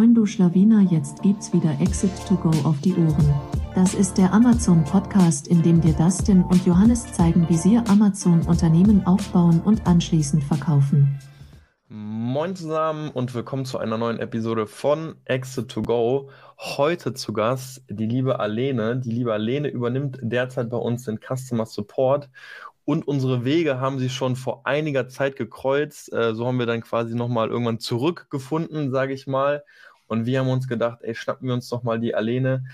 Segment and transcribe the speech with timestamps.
[0.00, 3.34] Moin du Schlawiner, jetzt gibt's wieder Exit to Go auf die Ohren.
[3.74, 8.40] Das ist der Amazon Podcast, in dem dir Dustin und Johannes zeigen, wie sie Amazon
[8.46, 11.20] Unternehmen aufbauen und anschließend verkaufen.
[11.88, 16.30] Moin zusammen und willkommen zu einer neuen Episode von Exit to Go.
[16.58, 18.96] Heute zu Gast die liebe Alene.
[18.96, 22.30] Die liebe Alene übernimmt derzeit bei uns den Customer Support
[22.90, 26.12] und unsere Wege haben sich schon vor einiger Zeit gekreuzt.
[26.12, 29.62] Äh, so haben wir dann quasi nochmal irgendwann zurückgefunden, sage ich mal.
[30.10, 32.64] Und wir haben uns gedacht, ey, schnappen wir uns doch mal die Alene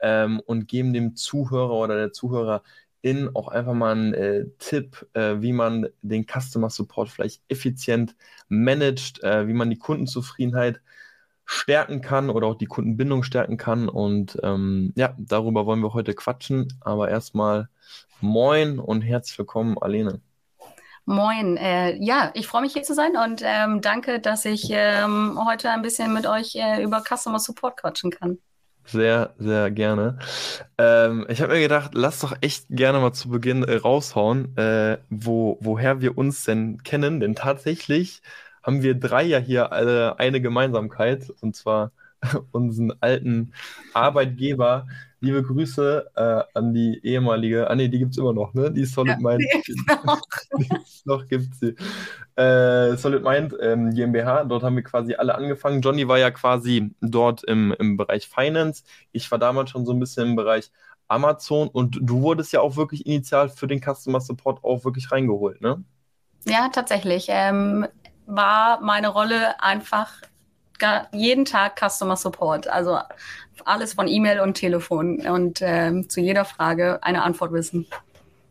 [0.00, 5.42] ähm, und geben dem Zuhörer oder der Zuhörerin auch einfach mal einen äh, Tipp, äh,
[5.42, 8.16] wie man den Customer Support vielleicht effizient
[8.48, 10.80] managt, äh, wie man die Kundenzufriedenheit
[11.44, 13.90] stärken kann oder auch die Kundenbindung stärken kann.
[13.90, 16.68] Und ähm, ja, darüber wollen wir heute quatschen.
[16.80, 17.68] Aber erstmal
[18.22, 20.22] Moin und herzlich willkommen, Alene.
[21.06, 21.56] Moin.
[21.56, 25.70] Äh, ja, ich freue mich hier zu sein und ähm, danke, dass ich ähm, heute
[25.70, 28.38] ein bisschen mit euch äh, über Customer Support quatschen kann.
[28.84, 30.18] Sehr, sehr gerne.
[30.78, 34.98] Ähm, ich habe mir gedacht, lass doch echt gerne mal zu Beginn äh, raushauen, äh,
[35.08, 37.20] wo, woher wir uns denn kennen.
[37.20, 38.20] Denn tatsächlich
[38.62, 41.92] haben wir drei ja hier alle eine Gemeinsamkeit, und zwar
[42.52, 43.52] unseren alten
[43.92, 44.88] Arbeitgeber.
[45.20, 48.70] Liebe Grüße äh, an die ehemalige, ah nee, die gibt es immer noch, ne?
[48.70, 49.42] Die Solid ja, Mind.
[50.04, 50.20] Noch.
[51.04, 51.74] noch gibt sie.
[52.36, 55.80] Äh, Solid Mind ähm, GmbH, dort haben wir quasi alle angefangen.
[55.80, 58.84] Johnny war ja quasi dort im, im Bereich Finance.
[59.12, 60.70] Ich war damals schon so ein bisschen im Bereich
[61.08, 65.60] Amazon und du wurdest ja auch wirklich initial für den Customer Support auch wirklich reingeholt,
[65.60, 65.82] ne?
[66.44, 67.26] Ja, tatsächlich.
[67.28, 67.86] Ähm,
[68.26, 70.12] war meine Rolle einfach
[71.12, 72.68] jeden Tag Customer Support.
[72.68, 72.98] Also
[73.64, 77.86] alles von E-Mail und Telefon und ähm, zu jeder Frage eine Antwort wissen.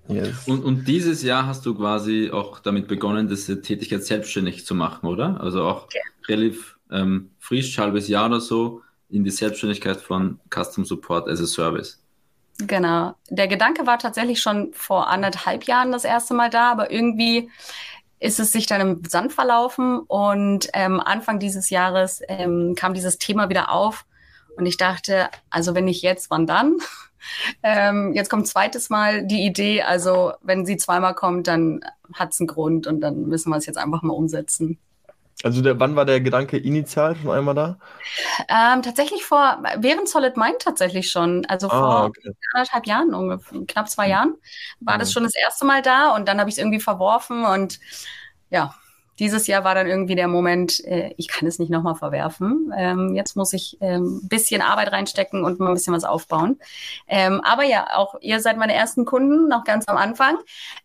[0.08, 0.48] Yes.
[0.48, 5.08] Und, und dieses Jahr hast du quasi auch damit begonnen, diese Tätigkeit selbstständig zu machen,
[5.08, 5.40] oder?
[5.42, 6.00] Also auch okay.
[6.28, 11.46] relativ ähm, frisch, halbes Jahr oder so, in die Selbstständigkeit von Custom Support as a
[11.46, 12.02] Service.
[12.60, 13.16] Genau.
[13.30, 17.50] Der Gedanke war tatsächlich schon vor anderthalb Jahren das erste Mal da, aber irgendwie
[18.26, 23.20] ist es sich dann im Sand verlaufen und ähm, Anfang dieses Jahres ähm, kam dieses
[23.20, 24.06] Thema wieder auf
[24.58, 26.78] und ich dachte, also wenn nicht jetzt, wann dann?
[27.64, 31.82] ähm, jetzt kommt zweites Mal die Idee, also wenn sie zweimal kommt, dann
[32.14, 34.80] hat es einen Grund und dann müssen wir es jetzt einfach mal umsetzen.
[35.44, 37.78] Also der, wann war der Gedanke initial schon einmal da?
[38.48, 41.46] Ähm, tatsächlich vor, während Solid Mind tatsächlich schon.
[41.46, 42.32] Also ah, vor okay.
[42.54, 44.36] anderthalb Jahren, ungefähr, knapp zwei Jahren,
[44.80, 45.00] war mhm.
[45.00, 47.80] das schon das erste Mal da und dann habe ich es irgendwie verworfen und
[48.50, 48.74] ja,
[49.20, 52.74] dieses Jahr war dann irgendwie der Moment, äh, ich kann es nicht nochmal verwerfen.
[52.78, 56.60] Ähm, jetzt muss ich ein ähm, bisschen Arbeit reinstecken und mal ein bisschen was aufbauen.
[57.08, 60.38] Ähm, aber ja, auch ihr seid meine ersten Kunden, noch ganz am Anfang.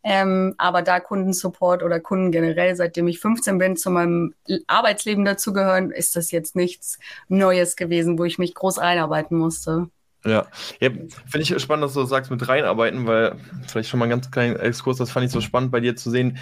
[0.04, 4.34] Ähm, aber da Kundensupport oder Kunden generell, seitdem ich 15 bin, zu meinem
[4.66, 6.98] Arbeitsleben dazugehören, ist das jetzt nichts
[7.28, 9.88] Neues gewesen, wo ich mich groß einarbeiten musste.
[10.24, 10.46] Ja,
[10.80, 13.36] ja finde ich spannend, dass du sagst mit reinarbeiten, weil
[13.66, 16.10] vielleicht schon mal einen ganz kleinen Exkurs, das fand ich so spannend bei dir zu
[16.10, 16.38] sehen,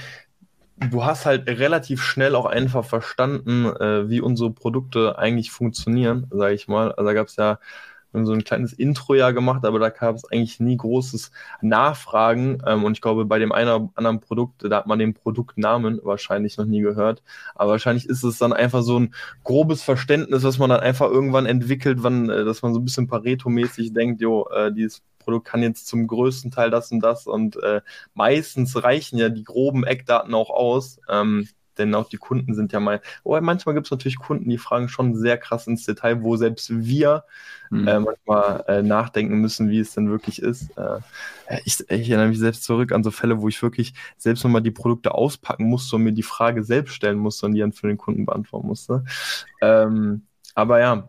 [0.81, 6.55] du hast halt relativ schnell auch einfach verstanden, äh, wie unsere Produkte eigentlich funktionieren, sage
[6.55, 6.93] ich mal.
[6.93, 7.59] Also da gab es ja
[8.13, 11.31] so ein kleines Intro ja gemacht, aber da gab es eigentlich nie großes
[11.61, 12.63] Nachfragen.
[12.67, 16.01] Ähm, und ich glaube, bei dem einen oder anderen Produkt, da hat man den Produktnamen
[16.03, 17.23] wahrscheinlich noch nie gehört.
[17.55, 19.15] Aber wahrscheinlich ist es dann einfach so ein
[19.45, 23.09] grobes Verständnis, was man dann einfach irgendwann entwickelt, wann, äh, dass man so ein bisschen
[23.09, 27.63] Pareto-mäßig denkt, jo, äh, dieses Produkt kann jetzt zum größten Teil das und das und
[27.63, 27.83] äh,
[28.15, 31.01] meistens reichen ja die groben Eckdaten auch aus.
[31.09, 31.47] Ähm,
[31.79, 34.89] denn auch die Kunden sind ja mal, oh, manchmal gibt es natürlich Kunden, die fragen
[34.89, 37.25] schon sehr krass ins Detail, wo selbst wir
[37.71, 37.89] mhm.
[37.89, 40.77] äh, manchmal äh, nachdenken müssen, wie es denn wirklich ist.
[40.77, 41.01] Äh,
[41.65, 44.71] ich, ich, erinnere mich selbst zurück an so Fälle, wo ich wirklich selbst nochmal die
[44.71, 47.99] Produkte auspacken musste und mir die Frage selbst stellen musste und die dann für den
[47.99, 49.05] Kunden beantworten musste.
[49.61, 50.23] Ähm,
[50.55, 51.09] aber ja,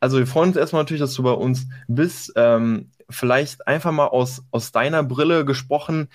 [0.00, 2.32] also wir freuen uns erstmal natürlich, dass du bei uns bist.
[2.36, 6.08] Ähm, vielleicht einfach mal aus, aus deiner Brille gesprochen,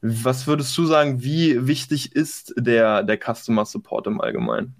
[0.00, 4.74] was würdest du sagen, wie wichtig ist der, der Customer Support im Allgemeinen?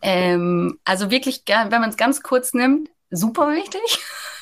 [0.00, 3.80] Ähm, also wirklich, wenn man es ganz kurz nimmt, super wichtig.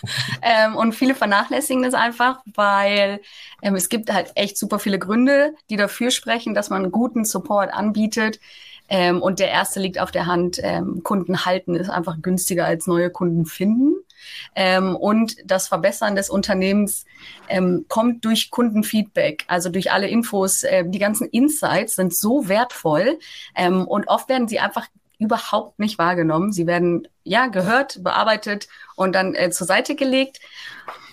[0.43, 3.21] ähm, und viele vernachlässigen das einfach, weil
[3.63, 7.73] ähm, es gibt halt echt super viele Gründe, die dafür sprechen, dass man guten Support
[7.73, 8.41] anbietet.
[8.89, 12.87] Ähm, und der erste liegt auf der Hand, ähm, Kunden halten ist einfach günstiger als
[12.87, 13.95] neue Kunden finden.
[14.55, 17.05] Ähm, und das Verbessern des Unternehmens
[17.49, 20.63] ähm, kommt durch Kundenfeedback, also durch alle Infos.
[20.63, 23.19] Äh, die ganzen Insights sind so wertvoll
[23.55, 24.87] ähm, und oft werden sie einfach
[25.19, 26.53] überhaupt nicht wahrgenommen.
[26.53, 30.41] Sie werden ja gehört, bearbeitet und dann äh, zur Seite gelegt.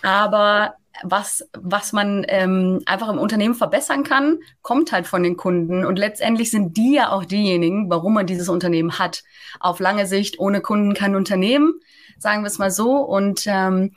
[0.01, 5.85] Aber was, was man ähm, einfach im Unternehmen verbessern kann, kommt halt von den Kunden.
[5.85, 9.23] Und letztendlich sind die ja auch diejenigen, warum man dieses Unternehmen hat.
[9.59, 11.79] Auf lange Sicht, ohne Kunden kein Unternehmen,
[12.17, 12.97] sagen wir es mal so.
[12.97, 13.91] Und ähm,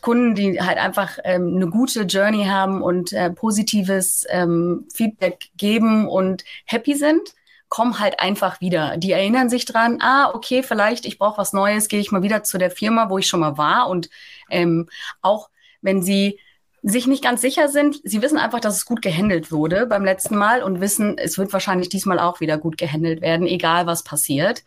[0.00, 6.08] Kunden, die halt einfach ähm, eine gute Journey haben und äh, positives ähm, Feedback geben
[6.08, 7.34] und happy sind,
[7.68, 8.96] kommen halt einfach wieder.
[8.96, 12.42] Die erinnern sich dran, ah, okay, vielleicht ich brauche was Neues, gehe ich mal wieder
[12.42, 13.88] zu der Firma, wo ich schon mal war.
[13.88, 14.08] Und
[14.50, 14.88] ähm,
[15.20, 15.50] auch
[15.82, 16.38] wenn sie
[16.82, 20.36] sich nicht ganz sicher sind, sie wissen einfach, dass es gut gehandelt wurde beim letzten
[20.36, 24.62] Mal und wissen, es wird wahrscheinlich diesmal auch wieder gut gehandelt werden, egal was passiert.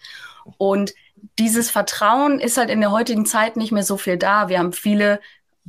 [0.57, 0.93] Und
[1.39, 4.49] dieses Vertrauen ist halt in der heutigen Zeit nicht mehr so viel da.
[4.49, 5.19] Wir haben viele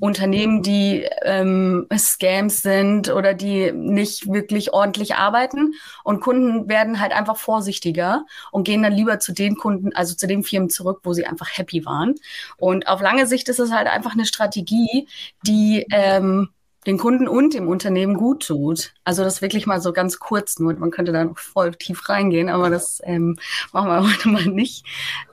[0.00, 5.74] Unternehmen, die ähm, Scams sind oder die nicht wirklich ordentlich arbeiten.
[6.02, 10.26] Und Kunden werden halt einfach vorsichtiger und gehen dann lieber zu den Kunden, also zu
[10.26, 12.14] den Firmen zurück, wo sie einfach happy waren.
[12.56, 15.08] Und auf lange Sicht ist es halt einfach eine Strategie,
[15.46, 16.48] die ähm,
[16.86, 18.92] den Kunden und dem Unternehmen gut tut.
[19.04, 20.74] Also das wirklich mal so ganz kurz nur.
[20.74, 23.36] Man könnte da noch voll tief reingehen, aber das ähm,
[23.72, 24.84] machen wir heute mal nicht.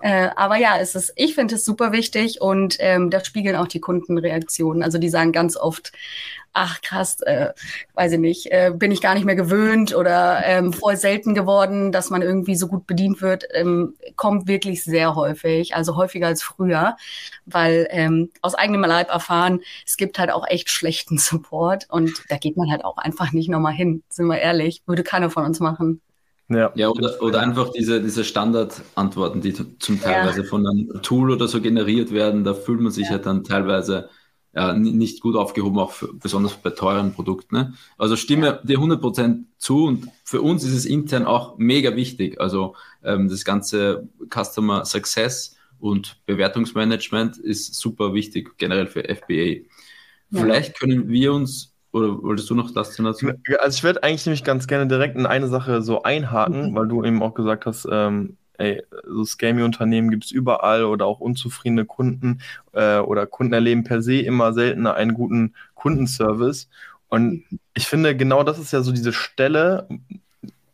[0.02, 3.68] Äh, aber ja, es ist, ich finde es super wichtig und ähm, da spiegeln auch
[3.68, 4.84] die Kundenreaktionen.
[4.84, 5.92] Also die sagen ganz oft,
[6.54, 7.50] ach krass, äh,
[7.94, 11.92] weiß ich nicht, äh, bin ich gar nicht mehr gewöhnt oder ähm, voll selten geworden,
[11.92, 16.44] dass man irgendwie so gut bedient wird, ähm, kommt wirklich sehr häufig, also häufiger als
[16.44, 16.98] früher,
[17.46, 22.38] weil ähm, aus eigenem Leib erfahren, es gibt halt auch echt schlechten Support und da
[22.38, 25.60] geht man halt auch einfach nicht nochmal hin, sind wir ehrlich, würde keiner von uns
[25.60, 26.02] machen.
[26.50, 30.48] Ja, ja oder, oder einfach diese, diese Standardantworten, die zum Teilweise ja.
[30.48, 33.12] von einem Tool oder so generiert werden, da fühlt man sich ja.
[33.12, 34.10] halt dann teilweise
[34.60, 37.56] ja, nicht gut aufgehoben, auch für, besonders bei teuren Produkten.
[37.56, 37.74] Ne?
[37.98, 42.42] Also stimme dir 100% zu und für uns ist es intern auch mega wichtig.
[42.42, 49.34] Also ähm, das ganze Customer Success und Bewertungsmanagement ist super wichtig, generell für FBA.
[50.32, 50.42] Ja.
[50.42, 53.30] Vielleicht können wir uns, oder wolltest du noch das dazu?
[53.60, 56.76] Also ich würde eigentlich nämlich ganz gerne direkt in eine Sache so einhaken, mhm.
[56.76, 61.20] weil du eben auch gesagt hast, ähm, ey, so Scammy-Unternehmen gibt es überall oder auch
[61.20, 62.42] unzufriedene Kunden
[62.74, 66.70] äh, oder Kunden erleben per se immer seltener einen guten Kundenservice.
[67.08, 69.88] Und ich finde, genau das ist ja so diese Stelle,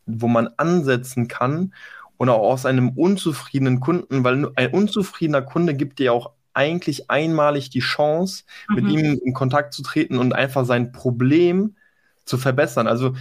[0.05, 1.73] wo man ansetzen kann
[2.17, 7.69] und auch aus einem unzufriedenen Kunden, weil ein unzufriedener Kunde gibt dir auch eigentlich einmalig
[7.69, 8.75] die Chance, mhm.
[8.75, 11.75] mit ihm in Kontakt zu treten und einfach sein Problem
[12.23, 12.87] zu verbessern.
[12.87, 13.15] Also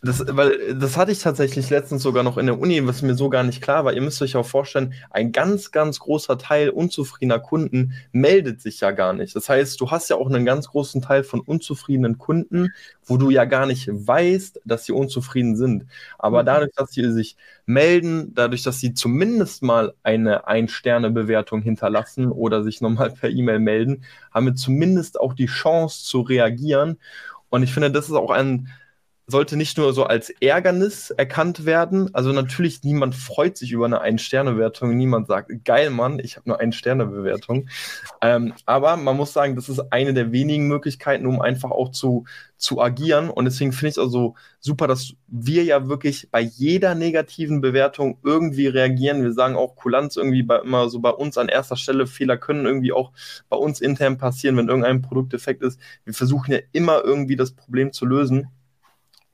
[0.00, 3.28] das, weil das hatte ich tatsächlich letztens sogar noch in der Uni, was mir so
[3.28, 3.92] gar nicht klar war.
[3.92, 8.92] Ihr müsst euch auch vorstellen, ein ganz, ganz großer Teil unzufriedener Kunden meldet sich ja
[8.92, 9.34] gar nicht.
[9.34, 12.72] Das heißt, du hast ja auch einen ganz großen Teil von unzufriedenen Kunden,
[13.04, 15.86] wo du ja gar nicht weißt, dass sie unzufrieden sind.
[16.18, 16.46] Aber mhm.
[16.46, 17.36] dadurch, dass sie sich
[17.66, 24.04] melden, dadurch, dass sie zumindest mal eine Ein-Sterne-Bewertung hinterlassen oder sich nochmal per E-Mail melden,
[24.30, 26.98] haben wir zumindest auch die Chance zu reagieren.
[27.50, 28.68] Und ich finde, das ist auch ein
[29.30, 32.14] sollte nicht nur so als Ärgernis erkannt werden.
[32.14, 34.96] Also natürlich, niemand freut sich über eine Ein-Sterne-Bewertung.
[34.96, 37.68] Niemand sagt, geil, Mann, ich habe nur Ein-Sterne-Bewertung.
[38.22, 42.24] Ähm, aber man muss sagen, das ist eine der wenigen Möglichkeiten, um einfach auch zu,
[42.56, 43.28] zu agieren.
[43.28, 48.16] Und deswegen finde ich es also super, dass wir ja wirklich bei jeder negativen Bewertung
[48.24, 49.22] irgendwie reagieren.
[49.22, 52.06] Wir sagen auch Kulanz irgendwie bei, immer so bei uns an erster Stelle.
[52.06, 53.12] Fehler können irgendwie auch
[53.50, 55.78] bei uns intern passieren, wenn irgendein Produktdefekt ist.
[56.06, 58.48] Wir versuchen ja immer irgendwie das Problem zu lösen.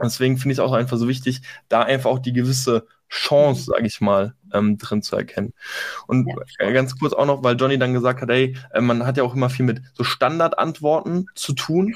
[0.03, 3.75] Deswegen finde ich es auch einfach so wichtig, da einfach auch die gewisse Chance, mhm.
[3.75, 5.53] sage ich mal, ähm, drin zu erkennen.
[6.07, 6.71] Und ja.
[6.71, 9.35] ganz kurz auch noch, weil Johnny dann gesagt hat, ey, äh, man hat ja auch
[9.35, 11.95] immer viel mit so Standardantworten zu tun.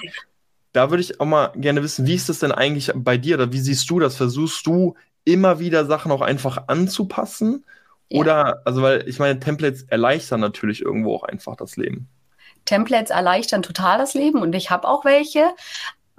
[0.73, 3.53] Da würde ich auch mal gerne wissen, wie ist das denn eigentlich bei dir oder
[3.53, 4.17] wie siehst du das?
[4.17, 7.65] Versuchst du immer wieder Sachen auch einfach anzupassen?
[8.11, 8.21] Ja.
[8.21, 12.09] Oder, also weil ich meine, Templates erleichtern natürlich irgendwo auch einfach das Leben.
[12.65, 15.51] Templates erleichtern total das Leben und ich habe auch welche,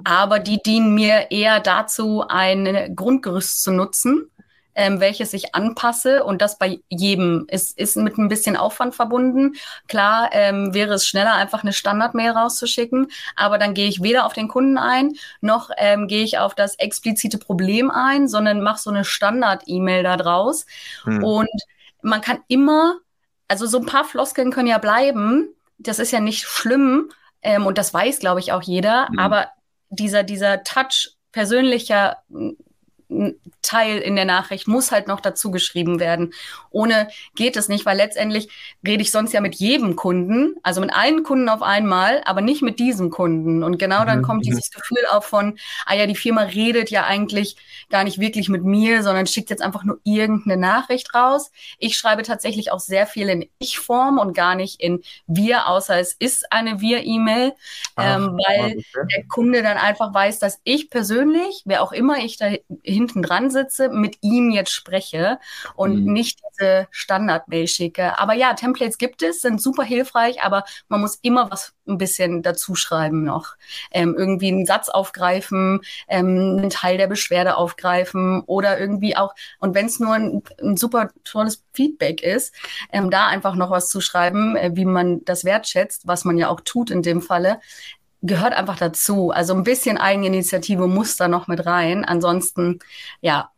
[0.04, 4.30] aber die dienen mir eher dazu, ein Grundgerüst zu nutzen,
[4.76, 9.56] ähm, welches ich anpasse und das bei jedem ist, ist mit ein bisschen Aufwand verbunden.
[9.88, 14.34] Klar ähm, wäre es schneller, einfach eine Standard-Mail rauszuschicken, aber dann gehe ich weder auf
[14.34, 18.90] den Kunden ein, noch ähm, gehe ich auf das explizite Problem ein, sondern mache so
[18.90, 20.66] eine Standard-E-Mail da draus.
[21.04, 21.24] Hm.
[21.24, 21.50] Und
[22.02, 22.96] man kann immer,
[23.50, 27.78] also so ein paar Floskeln können ja bleiben, das ist ja nicht schlimm, ähm, und
[27.78, 29.08] das weiß, glaube ich, auch jeder.
[29.12, 29.20] Mhm.
[29.20, 29.48] Aber
[29.90, 32.18] dieser, dieser Touch persönlicher
[33.64, 36.34] Teil in der Nachricht muss halt noch dazu geschrieben werden.
[36.70, 38.50] Ohne geht es nicht, weil letztendlich
[38.86, 42.62] rede ich sonst ja mit jedem Kunden, also mit allen Kunden auf einmal, aber nicht
[42.62, 43.64] mit diesem Kunden.
[43.64, 44.24] Und genau dann mhm.
[44.24, 44.50] kommt mhm.
[44.50, 47.58] dieses Gefühl auch von, ah ja, die Firma redet ja eigentlich
[47.90, 51.52] gar nicht wirklich mit mir, sondern schickt jetzt einfach nur irgendeine Nachricht raus.
[51.80, 56.14] Ich schreibe tatsächlich auch sehr viel in Ich-Form und gar nicht in Wir, außer es
[56.14, 57.54] ist eine Wir-E-Mail,
[57.98, 62.52] ähm, weil der Kunde dann einfach weiß, dass ich persönlich, wer auch immer ich da
[63.00, 65.40] hinten dran sitze, mit ihm jetzt spreche
[65.76, 66.12] und mhm.
[66.12, 68.20] nicht diese Standard-Mail schicke.
[68.20, 72.44] Aber ja, Templates gibt es, sind super hilfreich, aber man muss immer was ein bisschen
[72.44, 73.56] dazu schreiben noch.
[73.92, 79.74] Ähm, irgendwie einen Satz aufgreifen, ähm, einen Teil der Beschwerde aufgreifen oder irgendwie auch, und
[79.76, 82.54] wenn es nur ein, ein, super tolles Feedback ist,
[82.92, 86.50] ähm, da einfach noch was zu schreiben, äh, wie man das wertschätzt, was man ja
[86.50, 87.60] auch tut in dem Falle,
[88.22, 89.32] gehört einfach dazu.
[89.32, 92.06] Also ein bisschen Eigeninitiative muss da noch mit rein.
[92.06, 92.80] Ansonsten,
[93.22, 93.52] ja,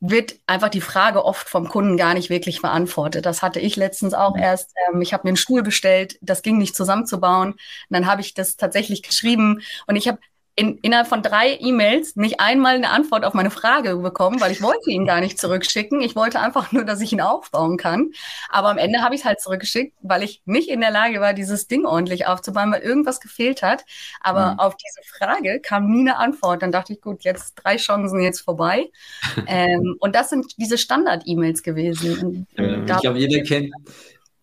[0.00, 3.24] wird einfach die Frage oft vom Kunden gar nicht wirklich beantwortet.
[3.24, 4.42] Das hatte ich letztens auch mhm.
[4.42, 4.72] erst.
[4.88, 7.52] Ähm, ich habe mir einen Stuhl bestellt, das ging nicht zusammenzubauen.
[7.52, 7.58] Und
[7.90, 10.18] dann habe ich das tatsächlich geschrieben und ich habe
[10.58, 14.62] in, innerhalb von drei E-Mails nicht einmal eine Antwort auf meine Frage bekommen, weil ich
[14.62, 16.00] wollte ihn gar nicht zurückschicken.
[16.00, 18.12] Ich wollte einfach nur, dass ich ihn aufbauen kann.
[18.48, 21.34] Aber am Ende habe ich es halt zurückgeschickt, weil ich nicht in der Lage war,
[21.34, 23.84] dieses Ding ordentlich aufzubauen, weil irgendwas gefehlt hat.
[24.22, 24.58] Aber mhm.
[24.58, 26.62] auf diese Frage kam nie eine Antwort.
[26.62, 28.90] Dann dachte ich, gut, jetzt drei Chancen jetzt vorbei.
[29.46, 32.46] ähm, und das sind diese Standard-E-Mails gewesen.
[32.56, 33.74] Ja, ich glaube, jeder kennt,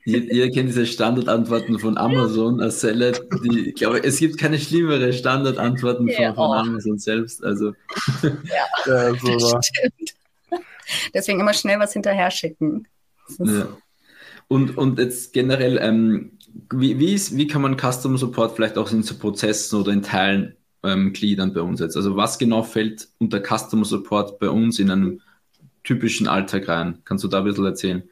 [0.05, 3.13] Ihr, ihr, kennt diese Standardantworten von Amazon als Seller.
[3.43, 7.43] Die, ich glaube, es gibt keine schlimmere Standardantworten ja, von, von Amazon selbst.
[7.43, 7.73] Also.
[8.21, 10.15] Ja, ja so stimmt.
[11.13, 12.87] Deswegen immer schnell was hinterher schicken.
[13.39, 13.77] Ja.
[14.49, 16.37] Und, und jetzt generell, ähm,
[16.71, 20.01] wie, wie, ist, wie kann man Customer Support vielleicht auch in so Prozessen oder in
[20.01, 21.95] Teilen ähm, gliedern bei uns jetzt?
[21.95, 25.21] Also was genau fällt unter Customer Support bei uns in einem
[25.83, 26.99] typischen Alltag rein?
[27.05, 28.03] Kannst du da ein bisschen erzählen?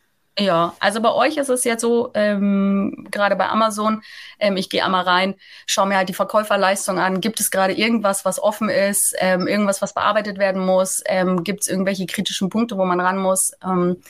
[0.42, 4.02] Ja, also bei euch ist es jetzt so, ähm, gerade bei Amazon,
[4.40, 5.36] ähm, ich gehe einmal rein,
[5.68, 7.22] schaue mir halt die Verkäuferleistung an.
[7.22, 11.04] Gibt es gerade irgendwas, was offen ist, ähm, irgendwas, was bearbeitet werden muss?
[11.06, 13.52] Ähm, Gibt es irgendwelche kritischen Punkte, wo man ran muss?
[13.64, 14.02] Ähm,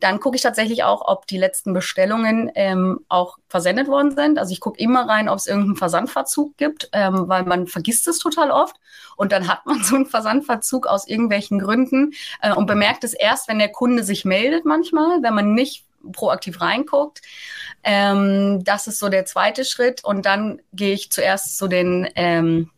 [0.00, 4.38] dann gucke ich tatsächlich auch, ob die letzten Bestellungen ähm, auch versendet worden sind.
[4.38, 8.18] Also ich gucke immer rein, ob es irgendeinen Versandverzug gibt, ähm, weil man vergisst es
[8.18, 8.76] total oft.
[9.20, 13.48] Und dann hat man so einen Versandverzug aus irgendwelchen Gründen äh, und bemerkt es erst,
[13.48, 17.20] wenn der Kunde sich meldet manchmal, wenn man nicht proaktiv reinguckt.
[17.84, 20.02] Ähm, das ist so der zweite Schritt.
[20.02, 22.70] Und dann gehe ich zuerst zu den ähm,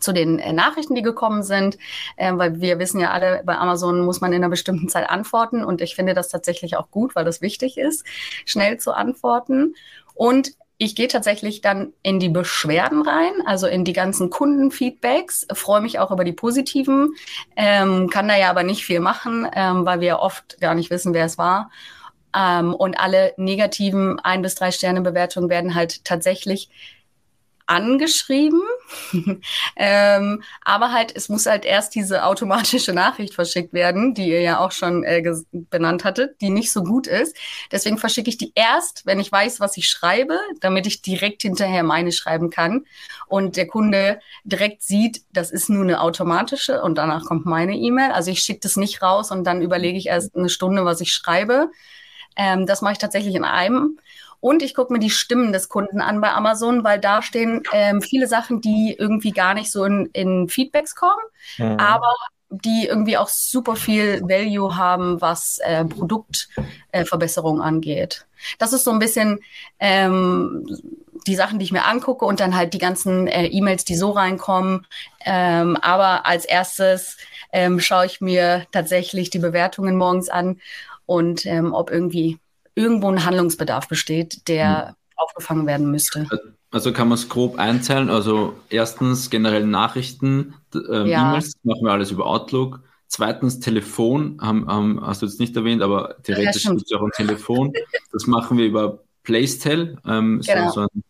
[0.00, 1.78] zu den äh, Nachrichten, die gekommen sind,
[2.16, 5.62] äh, weil wir wissen ja alle, bei Amazon muss man in einer bestimmten Zeit antworten
[5.64, 8.04] und ich finde das tatsächlich auch gut, weil das wichtig ist,
[8.44, 9.76] schnell zu antworten.
[10.16, 15.80] Und ich gehe tatsächlich dann in die Beschwerden rein, also in die ganzen Kundenfeedbacks, freue
[15.80, 17.14] mich auch über die positiven,
[17.56, 21.14] ähm, kann da ja aber nicht viel machen, ähm, weil wir oft gar nicht wissen,
[21.14, 21.70] wer es war.
[22.36, 26.70] Ähm, und alle negativen ein bis drei Sterne Bewertungen werden halt tatsächlich
[27.68, 28.62] angeschrieben.
[29.76, 34.58] ähm, aber halt, es muss halt erst diese automatische Nachricht verschickt werden, die ihr ja
[34.58, 35.22] auch schon äh,
[35.52, 37.36] benannt hattet, die nicht so gut ist.
[37.70, 41.82] Deswegen verschicke ich die erst, wenn ich weiß, was ich schreibe, damit ich direkt hinterher
[41.82, 42.86] meine schreiben kann.
[43.26, 48.12] Und der Kunde direkt sieht, das ist nur eine automatische und danach kommt meine E-Mail.
[48.12, 51.12] Also ich schicke das nicht raus und dann überlege ich erst eine Stunde, was ich
[51.12, 51.70] schreibe.
[52.36, 53.98] Ähm, das mache ich tatsächlich in einem.
[54.40, 58.00] Und ich gucke mir die Stimmen des Kunden an bei Amazon, weil da stehen ähm,
[58.00, 61.22] viele Sachen, die irgendwie gar nicht so in, in Feedbacks kommen,
[61.58, 61.76] mhm.
[61.78, 62.14] aber
[62.50, 68.26] die irgendwie auch super viel Value haben, was äh, Produktverbesserung äh, angeht.
[68.58, 69.40] Das ist so ein bisschen
[69.80, 70.64] ähm,
[71.26, 74.10] die Sachen, die ich mir angucke und dann halt die ganzen äh, E-Mails, die so
[74.10, 74.86] reinkommen.
[75.24, 77.18] Ähm, aber als erstes
[77.52, 80.60] ähm, schaue ich mir tatsächlich die Bewertungen morgens an
[81.04, 82.38] und ähm, ob irgendwie
[82.78, 85.14] irgendwo ein Handlungsbedarf besteht, der mhm.
[85.16, 86.26] aufgefangen werden müsste.
[86.70, 88.10] Also kann man es grob einzählen.
[88.10, 91.30] Also erstens generell Nachrichten, äh, ja.
[91.30, 92.80] E-Mails machen wir alles über Outlook.
[93.06, 97.10] Zweitens Telefon, haben, haben, hast du jetzt nicht erwähnt, aber theoretisch gibt es auch ein
[97.12, 97.72] Telefon.
[98.12, 100.68] Das machen wir über Placetel, ähm, genau.
[100.68, 101.02] so, so, ein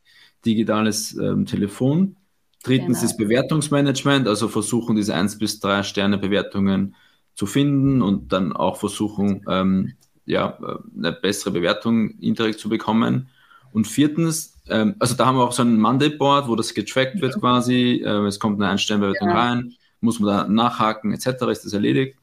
[0.44, 2.16] digitales ähm, Telefon.
[2.62, 3.10] Drittens genau.
[3.10, 6.94] ist Bewertungsmanagement, also versuchen diese 1 bis 3 Sterne Bewertungen
[7.34, 9.94] zu finden und dann auch versuchen, ähm,
[10.28, 10.58] ja,
[10.96, 13.28] eine bessere Bewertung indirekt zu bekommen.
[13.72, 17.20] Und viertens, ähm, also da haben wir auch so ein Monday Board, wo das getrackt
[17.20, 18.02] wird quasi.
[18.04, 19.38] Äh, es kommt eine Einstellbewertung ja.
[19.38, 21.26] rein, muss man da nachhaken etc.
[21.50, 22.16] Ist das erledigt?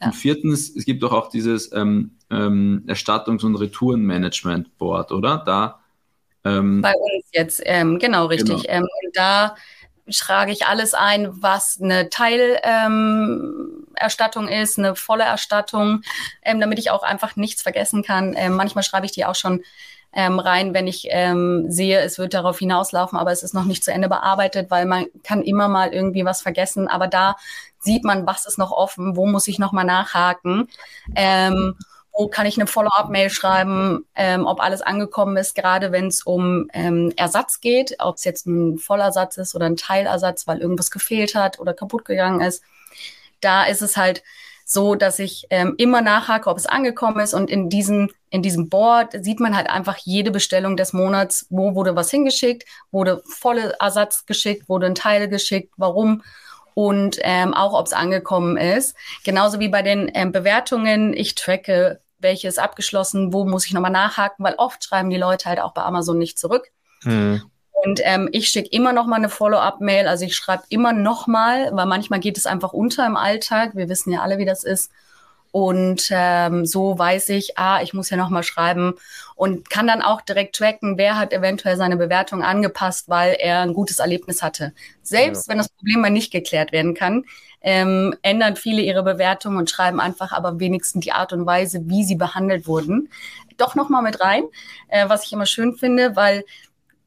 [0.00, 0.08] Ja.
[0.08, 5.42] Und viertens, es gibt doch auch dieses ähm, ähm, Erstattungs- und Retourenmanagement Board, oder?
[5.44, 5.80] Da
[6.44, 8.62] ähm, bei uns jetzt, ähm, genau richtig.
[8.62, 8.78] Genau.
[8.78, 9.54] Ähm, da
[10.10, 13.86] trage ich alles ein, was eine Teil, ähm,
[14.48, 16.02] ist, eine volle Erstattung,
[16.42, 18.34] ähm, damit ich auch einfach nichts vergessen kann.
[18.36, 19.62] Ähm, manchmal schreibe ich die auch schon
[20.12, 23.84] ähm, rein, wenn ich ähm, sehe, es wird darauf hinauslaufen, aber es ist noch nicht
[23.84, 26.88] zu Ende bearbeitet, weil man kann immer mal irgendwie was vergessen.
[26.88, 27.36] Aber da
[27.78, 30.68] sieht man, was ist noch offen, wo muss ich noch mal nachhaken.
[31.14, 31.76] Ähm,
[32.28, 37.12] kann ich eine Follow-up-Mail schreiben, ähm, ob alles angekommen ist, gerade wenn es um ähm,
[37.16, 41.60] Ersatz geht, ob es jetzt ein Vollersatz ist oder ein Teilersatz, weil irgendwas gefehlt hat
[41.60, 42.62] oder kaputt gegangen ist.
[43.40, 44.22] Da ist es halt
[44.64, 47.34] so, dass ich ähm, immer nachhake, ob es angekommen ist.
[47.34, 51.74] Und in diesem, in diesem Board sieht man halt einfach jede Bestellung des Monats, wo
[51.74, 56.22] wurde was hingeschickt, wurde volle Ersatz geschickt, wurde ein Teil geschickt, warum
[56.74, 58.96] und ähm, auch, ob es angekommen ist.
[59.24, 61.12] Genauso wie bei den ähm, Bewertungen.
[61.12, 65.60] Ich tracke, welches abgeschlossen, wo muss ich nochmal nachhaken, weil oft schreiben die Leute halt
[65.60, 66.70] auch bei Amazon nicht zurück.
[67.02, 67.42] Hm.
[67.82, 70.06] Und ähm, ich schicke immer noch mal eine Follow-up-Mail.
[70.06, 73.74] Also ich schreibe immer noch mal, weil manchmal geht es einfach unter im Alltag.
[73.74, 74.90] Wir wissen ja alle, wie das ist.
[75.52, 78.94] Und ähm, so weiß ich, ah, ich muss ja noch mal schreiben
[79.34, 83.74] und kann dann auch direkt tracken, wer hat eventuell seine Bewertung angepasst, weil er ein
[83.74, 84.72] gutes Erlebnis hatte.
[85.02, 85.50] Selbst ja.
[85.50, 87.24] wenn das Problem mal nicht geklärt werden kann,
[87.62, 92.04] ähm, ändern viele ihre Bewertung und schreiben einfach aber wenigstens die Art und Weise, wie
[92.04, 93.10] sie behandelt wurden,
[93.56, 94.44] doch noch mal mit rein,
[94.88, 96.44] äh, was ich immer schön finde, weil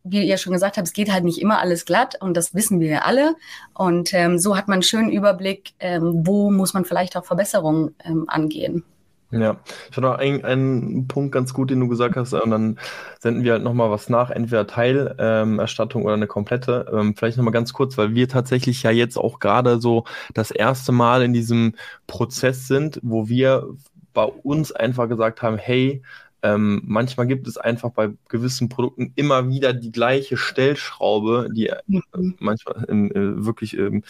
[0.04, 2.80] wie ihr schon gesagt habt, es geht halt nicht immer alles glatt und das wissen
[2.80, 3.36] wir ja alle.
[3.74, 7.96] Und ähm, so hat man einen schönen Überblick, ähm, wo muss man vielleicht auch Verbesserungen
[8.04, 8.84] ähm, angehen.
[9.32, 9.58] Ja,
[9.90, 12.78] ich fand auch einen, einen Punkt ganz gut, den du gesagt hast, und dann
[13.20, 16.86] senden wir halt nochmal was nach, entweder Teilerstattung ähm, oder eine komplette.
[16.94, 20.04] Ähm, vielleicht nochmal ganz kurz, weil wir tatsächlich ja jetzt auch gerade so
[20.36, 21.74] das erste Mal in diesem
[22.06, 23.70] Prozess sind, wo wir
[24.14, 26.04] bei uns einfach gesagt haben, hey,
[26.44, 31.78] ähm, manchmal gibt es einfach bei gewissen Produkten immer wieder die gleiche Stellschraube, die äh,
[31.88, 32.36] mhm.
[32.40, 34.04] manchmal im, äh, wirklich ähm,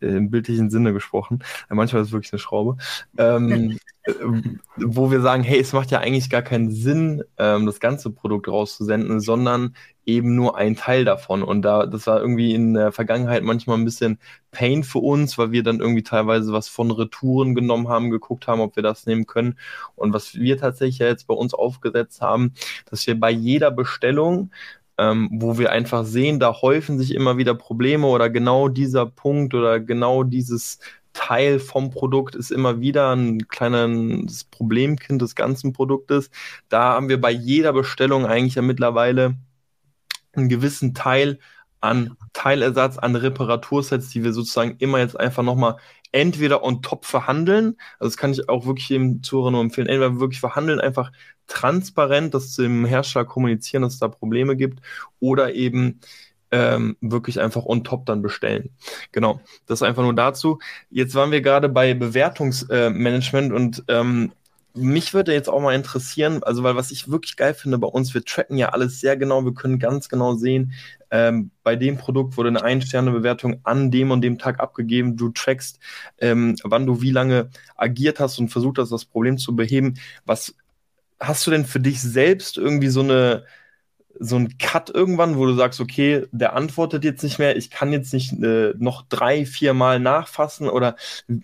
[0.00, 2.76] im bildlichen Sinne gesprochen, äh, manchmal ist es wirklich eine Schraube,
[3.18, 4.12] ähm, äh,
[4.76, 8.48] wo wir sagen, hey, es macht ja eigentlich gar keinen Sinn, ähm, das ganze Produkt
[8.48, 9.74] rauszusenden, sondern
[10.06, 11.42] eben nur ein Teil davon.
[11.42, 14.18] Und da, das war irgendwie in der Vergangenheit manchmal ein bisschen
[14.50, 18.60] Pain für uns, weil wir dann irgendwie teilweise was von Retouren genommen haben, geguckt haben,
[18.60, 19.58] ob wir das nehmen können.
[19.96, 22.54] Und was wir tatsächlich jetzt bei uns aufgesetzt haben,
[22.90, 24.50] dass wir bei jeder Bestellung
[24.98, 29.54] ähm, wo wir einfach sehen, da häufen sich immer wieder Probleme oder genau dieser Punkt
[29.54, 30.78] oder genau dieses
[31.12, 36.30] Teil vom Produkt ist immer wieder ein kleines Problemkind des ganzen Produktes.
[36.68, 39.36] Da haben wir bei jeder Bestellung eigentlich ja mittlerweile
[40.32, 41.38] einen gewissen Teil
[41.80, 45.76] an Teilersatz, an Reparatursets, die wir sozusagen immer jetzt einfach nochmal
[46.12, 50.20] entweder on top verhandeln, also das kann ich auch wirklich dem Zuhörer nur empfehlen, entweder
[50.20, 51.10] wirklich verhandeln, einfach
[51.46, 54.80] transparent das dem Hersteller kommunizieren, dass es da Probleme gibt,
[55.20, 56.00] oder eben
[56.50, 58.70] ähm, wirklich einfach on top dann bestellen.
[59.12, 60.58] Genau, das einfach nur dazu.
[60.90, 64.32] Jetzt waren wir gerade bei Bewertungsmanagement äh, und ähm,
[64.76, 68.12] mich würde jetzt auch mal interessieren, also weil was ich wirklich geil finde bei uns,
[68.12, 70.72] wir tracken ja alles sehr genau, wir können ganz genau sehen,
[71.12, 75.78] ähm, bei dem Produkt wurde eine Ein-Sterne-Bewertung an dem und dem Tag abgegeben, du trackst,
[76.18, 79.94] ähm, wann du wie lange agiert hast und versucht hast, das Problem zu beheben.
[80.24, 80.56] Was
[81.26, 83.44] hast du denn für dich selbst irgendwie so eine
[84.18, 87.92] so ein Cut irgendwann, wo du sagst, okay, der antwortet jetzt nicht mehr, ich kann
[87.92, 90.96] jetzt nicht äh, noch drei, vier Mal nachfassen oder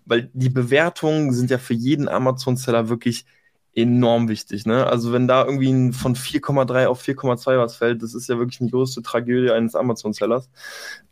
[0.06, 3.26] weil die Bewertungen sind ja für jeden Amazon-Seller wirklich
[3.74, 4.66] enorm wichtig.
[4.66, 4.86] Ne?
[4.86, 8.60] Also wenn da irgendwie ein, von 4,3 auf 4,2 was fällt, das ist ja wirklich
[8.60, 10.48] eine größte Tragödie eines Amazon-Sellers.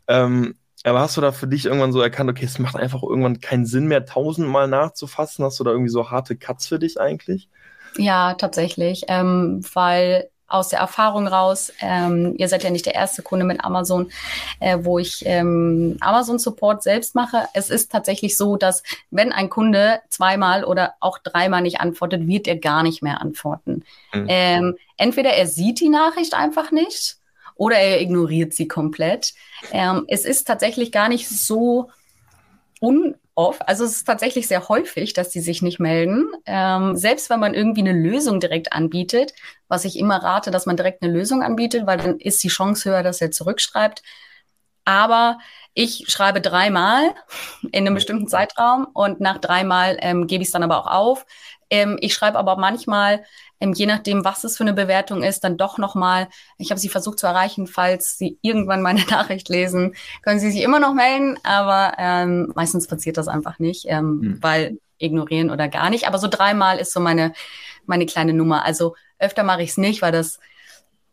[0.07, 3.41] Ähm, aber hast du da für dich irgendwann so erkannt, okay, es macht einfach irgendwann
[3.41, 5.43] keinen Sinn mehr, tausendmal nachzufassen?
[5.43, 7.49] Hast du da irgendwie so harte Cuts für dich eigentlich?
[7.99, 13.21] Ja, tatsächlich, ähm, weil aus der Erfahrung raus, ähm, ihr seid ja nicht der erste
[13.21, 14.09] Kunde mit Amazon,
[14.59, 17.47] äh, wo ich ähm, Amazon Support selbst mache.
[17.53, 18.81] Es ist tatsächlich so, dass
[19.11, 23.83] wenn ein Kunde zweimal oder auch dreimal nicht antwortet, wird er gar nicht mehr antworten.
[24.11, 24.25] Mhm.
[24.27, 27.17] Ähm, entweder er sieht die Nachricht einfach nicht
[27.55, 29.33] oder er ignoriert sie komplett.
[29.71, 31.91] Ähm, es ist tatsächlich gar nicht so
[32.81, 36.29] un oft, also es ist tatsächlich sehr häufig, dass die sich nicht melden.
[36.45, 39.33] Ähm, selbst wenn man irgendwie eine Lösung direkt anbietet,
[39.69, 42.89] was ich immer rate, dass man direkt eine Lösung anbietet, weil dann ist die Chance
[42.89, 44.03] höher, dass er zurückschreibt.
[44.83, 45.37] Aber
[45.73, 47.15] ich schreibe dreimal
[47.71, 51.25] in einem bestimmten Zeitraum und nach dreimal ähm, gebe ich es dann aber auch auf.
[51.69, 53.23] Ähm, ich schreibe aber manchmal
[53.59, 56.89] ähm, je nachdem, was es für eine Bewertung ist, dann doch nochmal, ich habe sie
[56.89, 61.37] versucht zu erreichen, falls Sie irgendwann meine Nachricht lesen, können Sie sich immer noch melden,
[61.43, 64.37] aber ähm, meistens passiert das einfach nicht, ähm, hm.
[64.41, 66.07] weil ignorieren oder gar nicht.
[66.07, 67.33] Aber so dreimal ist so meine,
[67.85, 68.65] meine kleine Nummer.
[68.65, 70.39] Also öfter mache ich es nicht, weil das,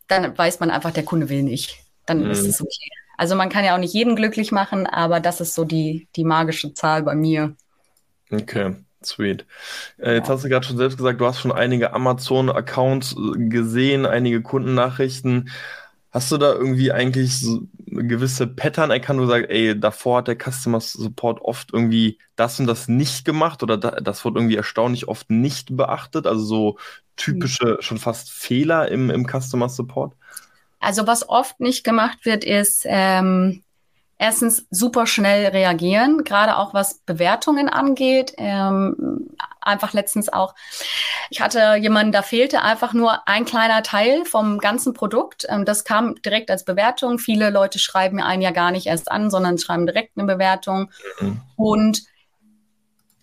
[0.08, 1.78] dann weiß man einfach, der Kunde will nicht.
[2.04, 2.30] Dann hm.
[2.30, 2.90] ist es okay.
[3.16, 6.24] Also man kann ja auch nicht jeden glücklich machen, aber das ist so die, die
[6.24, 7.56] magische Zahl bei mir.
[8.30, 8.74] Okay.
[9.06, 9.46] Sweet.
[9.98, 14.06] Äh, jetzt hast du gerade schon selbst gesagt, du hast schon einige Amazon-Accounts äh, gesehen,
[14.06, 15.50] einige Kundennachrichten.
[16.10, 20.28] Hast du da irgendwie eigentlich so gewisse Pattern erkannt, wo du sagst, ey, davor hat
[20.28, 24.56] der Customer Support oft irgendwie das und das nicht gemacht oder da, das wird irgendwie
[24.56, 26.26] erstaunlich oft nicht beachtet?
[26.26, 26.78] Also so
[27.16, 30.14] typische, schon fast Fehler im, im Customer Support?
[30.80, 33.62] Also was oft nicht gemacht wird, ist ähm,
[34.18, 38.34] erstens super schnell reagieren, gerade auch was Bewertungen angeht.
[38.38, 39.28] Ähm,
[39.60, 40.54] einfach letztens auch,
[41.30, 45.46] ich hatte jemanden, da fehlte einfach nur ein kleiner Teil vom ganzen Produkt.
[45.48, 47.18] Ähm, das kam direkt als Bewertung.
[47.18, 50.90] Viele Leute schreiben mir einen ja gar nicht erst an, sondern schreiben direkt eine Bewertung.
[51.20, 51.40] Mhm.
[51.56, 52.02] Und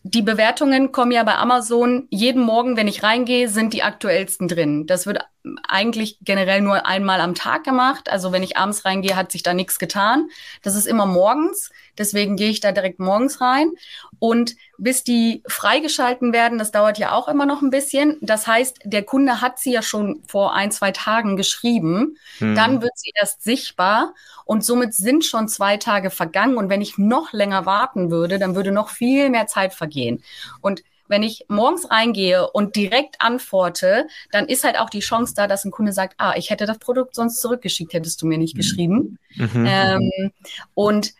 [0.03, 4.86] die Bewertungen kommen ja bei Amazon jeden Morgen, wenn ich reingehe, sind die aktuellsten drin.
[4.86, 5.19] Das wird
[5.67, 8.10] eigentlich generell nur einmal am Tag gemacht.
[8.10, 10.29] Also wenn ich abends reingehe, hat sich da nichts getan.
[10.62, 11.69] Das ist immer morgens.
[11.97, 13.71] Deswegen gehe ich da direkt morgens rein.
[14.19, 18.17] Und bis die freigeschalten werden, das dauert ja auch immer noch ein bisschen.
[18.21, 22.17] Das heißt, der Kunde hat sie ja schon vor ein, zwei Tagen geschrieben.
[22.38, 22.56] Hm.
[22.56, 24.13] Dann wird sie erst sichtbar.
[24.45, 26.58] Und somit sind schon zwei Tage vergangen.
[26.58, 30.23] Und wenn ich noch länger warten würde, dann würde noch viel mehr Zeit vergehen.
[30.62, 35.45] Und wenn ich morgens reingehe und direkt antworte, dann ist halt auch die Chance da,
[35.45, 38.54] dass ein Kunde sagt, ah, ich hätte das Produkt sonst zurückgeschickt, hättest du mir nicht
[38.54, 38.58] hm.
[38.58, 39.19] geschrieben.
[39.36, 39.65] Mhm.
[39.69, 40.32] Ähm,
[40.73, 41.13] und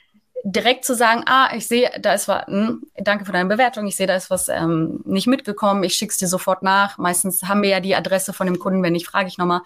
[0.44, 3.96] direkt zu sagen, ah, ich sehe, da ist was, hm, danke für deine Bewertung, ich
[3.96, 6.98] sehe, da ist was ähm, nicht mitgekommen, ich schick's dir sofort nach.
[6.98, 9.62] Meistens haben wir ja die Adresse von dem Kunden, wenn nicht, frage ich nochmal.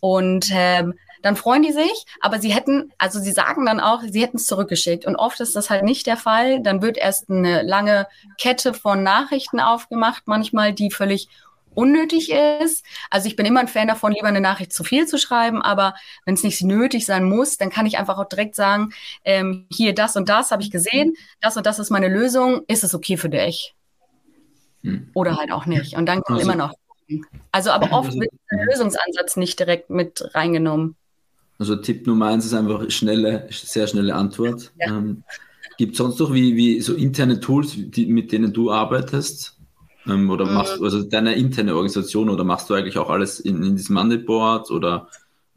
[0.00, 4.22] Und ähm, dann freuen die sich, aber sie hätten, also sie sagen dann auch, sie
[4.22, 5.06] hätten es zurückgeschickt.
[5.06, 6.62] Und oft ist das halt nicht der Fall.
[6.62, 8.06] Dann wird erst eine lange
[8.38, 11.28] Kette von Nachrichten aufgemacht, manchmal, die völlig
[11.74, 12.84] unnötig ist.
[13.10, 15.94] Also ich bin immer ein Fan davon, lieber eine Nachricht zu viel zu schreiben, aber
[16.24, 18.92] wenn es nicht nötig sein muss, dann kann ich einfach auch direkt sagen,
[19.24, 22.84] ähm, hier das und das habe ich gesehen, das und das ist meine Lösung, ist
[22.84, 23.74] es okay für dich?
[24.82, 25.10] Hm.
[25.14, 25.96] Oder halt auch nicht.
[25.96, 26.74] Und dann kann also, immer noch.
[27.52, 30.96] Also aber oft wird der Lösungsansatz nicht direkt mit reingenommen.
[31.62, 34.72] Also Tipp Nummer eins ist einfach schnelle, sehr schnelle Antwort.
[34.80, 34.88] Ja.
[34.88, 35.22] Ähm,
[35.78, 39.56] Gibt es sonst noch wie, wie so interne Tools, die, mit denen du arbeitest?
[40.08, 40.54] Ähm, oder mhm.
[40.54, 43.94] machst du also deine interne Organisation oder machst du eigentlich auch alles in, in diesem
[43.94, 45.06] Monday Board oder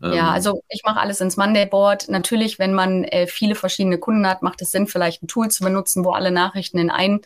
[0.04, 2.08] ähm, ja, also ich mache alles ins Monday Board.
[2.10, 5.64] Natürlich, wenn man äh, viele verschiedene Kunden hat, macht es Sinn, vielleicht ein Tool zu
[5.64, 7.22] benutzen, wo alle Nachrichten in ein,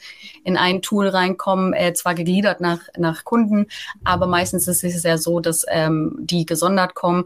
[0.45, 3.67] in ein Tool reinkommen, äh, zwar gegliedert nach, nach Kunden,
[4.05, 7.25] aber meistens ist es ja so, dass ähm, die gesondert kommen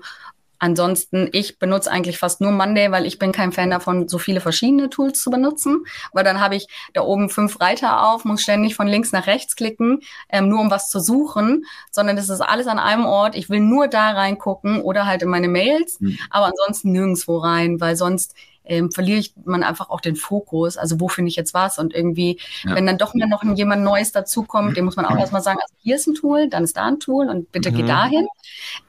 [0.60, 4.40] Ansonsten, ich benutze eigentlich fast nur Monday, weil ich bin kein Fan davon, so viele
[4.40, 5.84] verschiedene Tools zu benutzen.
[6.14, 9.56] Weil dann habe ich da oben fünf Reiter auf, muss ständig von links nach rechts
[9.56, 13.36] klicken, ähm, nur um was zu suchen, sondern das ist alles an einem Ort.
[13.36, 16.18] Ich will nur da reingucken oder halt in meine Mails, mhm.
[16.30, 18.34] aber ansonsten nirgendwo rein, weil sonst
[18.66, 20.78] ähm, verliere ich man einfach auch den Fokus.
[20.78, 21.80] Also wo finde ich jetzt was?
[21.80, 22.76] Und irgendwie, ja.
[22.76, 25.74] wenn dann doch mal noch jemand Neues dazukommt, dem muss man auch erstmal sagen, also
[25.82, 27.76] hier ist ein Tool, dann ist da ein Tool und bitte mhm.
[27.76, 28.28] geh dahin.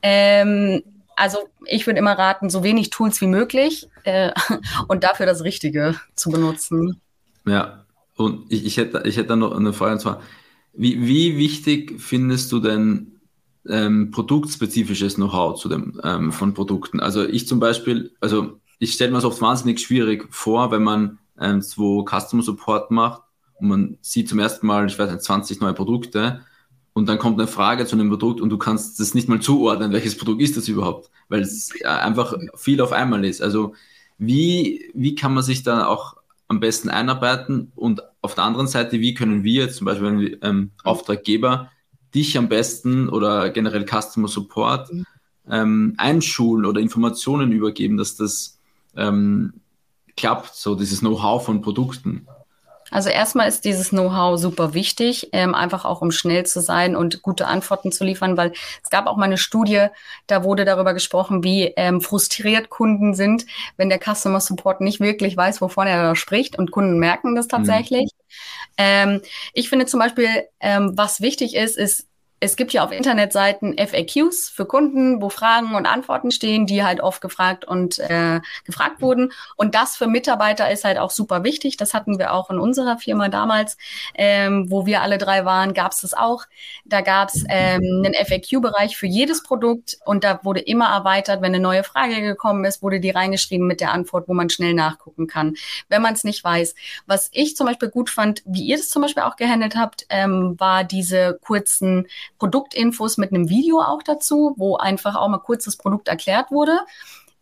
[0.03, 0.83] Ähm,
[1.17, 4.33] also ich würde immer raten, so wenig Tools wie möglich äh,
[4.89, 7.01] und dafür das Richtige zu benutzen.
[7.47, 7.85] Ja,
[8.17, 10.23] und ich, ich, hätte, ich hätte dann noch eine Frage, und zwar,
[10.73, 13.21] wie, wie wichtig findest du denn
[13.69, 17.01] ähm, produktspezifisches Know-how zu dem, ähm, von Produkten?
[17.01, 21.19] Also ich zum Beispiel, also ich stelle mir es oft wahnsinnig schwierig vor, wenn man
[21.41, 23.23] ähm, so Customer Support macht
[23.55, 26.41] und man sieht zum ersten Mal, ich weiß nicht, 20 neue Produkte
[26.95, 29.93] und dann kommt eine Frage zu einem Produkt und du kannst das nicht mal zuordnen,
[29.93, 33.43] welches Produkt ist das überhaupt, weil es einfach viel auf einmal ist.
[33.43, 33.75] Also
[34.17, 39.01] wie, wie kann man sich da auch am besten einarbeiten und auf der anderen Seite,
[39.01, 41.71] wie können wir zum Beispiel ähm, Auftraggeber
[42.15, 45.07] dich am besten oder generell Customer Support mhm.
[45.51, 48.61] ähm, einschulen oder Informationen übergeben, dass das
[48.97, 49.55] ähm,
[50.17, 52.29] klappt, so dieses Know-how von Produkten?
[52.95, 57.23] Also erstmal ist dieses Know-how super wichtig, ähm, einfach auch um schnell zu sein und
[57.23, 58.53] gute Antworten zu liefern, weil
[58.85, 59.89] es gab auch mal eine Studie,
[60.29, 65.37] da wurde darüber gesprochen, wie ähm, frustriert Kunden sind, wenn der Customer Support nicht wirklich
[65.37, 67.51] weiß, wovon er da spricht und Kunden merken das mhm.
[67.51, 68.13] tatsächlich.
[68.13, 68.35] Mhm.
[68.79, 69.23] Ähm,
[69.55, 70.29] ich finde zum Beispiel,
[70.61, 72.07] ähm, was wichtig ist, ist
[72.45, 77.01] es gibt ja auf Internetseiten FAQs für Kunden, wo Fragen und Antworten stehen, die halt
[77.01, 79.33] oft gefragt und äh, gefragt wurden.
[79.57, 81.79] Und das für Mitarbeiter ist halt auch super wichtig.
[81.79, 83.79] Das hatten wir auch in unserer Firma damals,
[84.15, 86.45] ähm, wo wir alle drei waren, gab es das auch.
[86.85, 91.55] Da gab es ähm, einen FAQ-Bereich für jedes Produkt und da wurde immer erweitert, wenn
[91.55, 95.29] eine neue Frage gekommen ist, wurde die reingeschrieben mit der Antwort, wo man schnell nachgucken
[95.29, 95.55] kann,
[95.89, 96.75] wenn man es nicht weiß.
[97.07, 100.57] Was ich zum Beispiel gut fand, wie ihr das zum Beispiel auch gehandelt habt, ähm,
[100.59, 102.07] war diese kurzen
[102.39, 106.79] Produktinfos mit einem Video auch dazu, wo einfach auch mal kurz das Produkt erklärt wurde,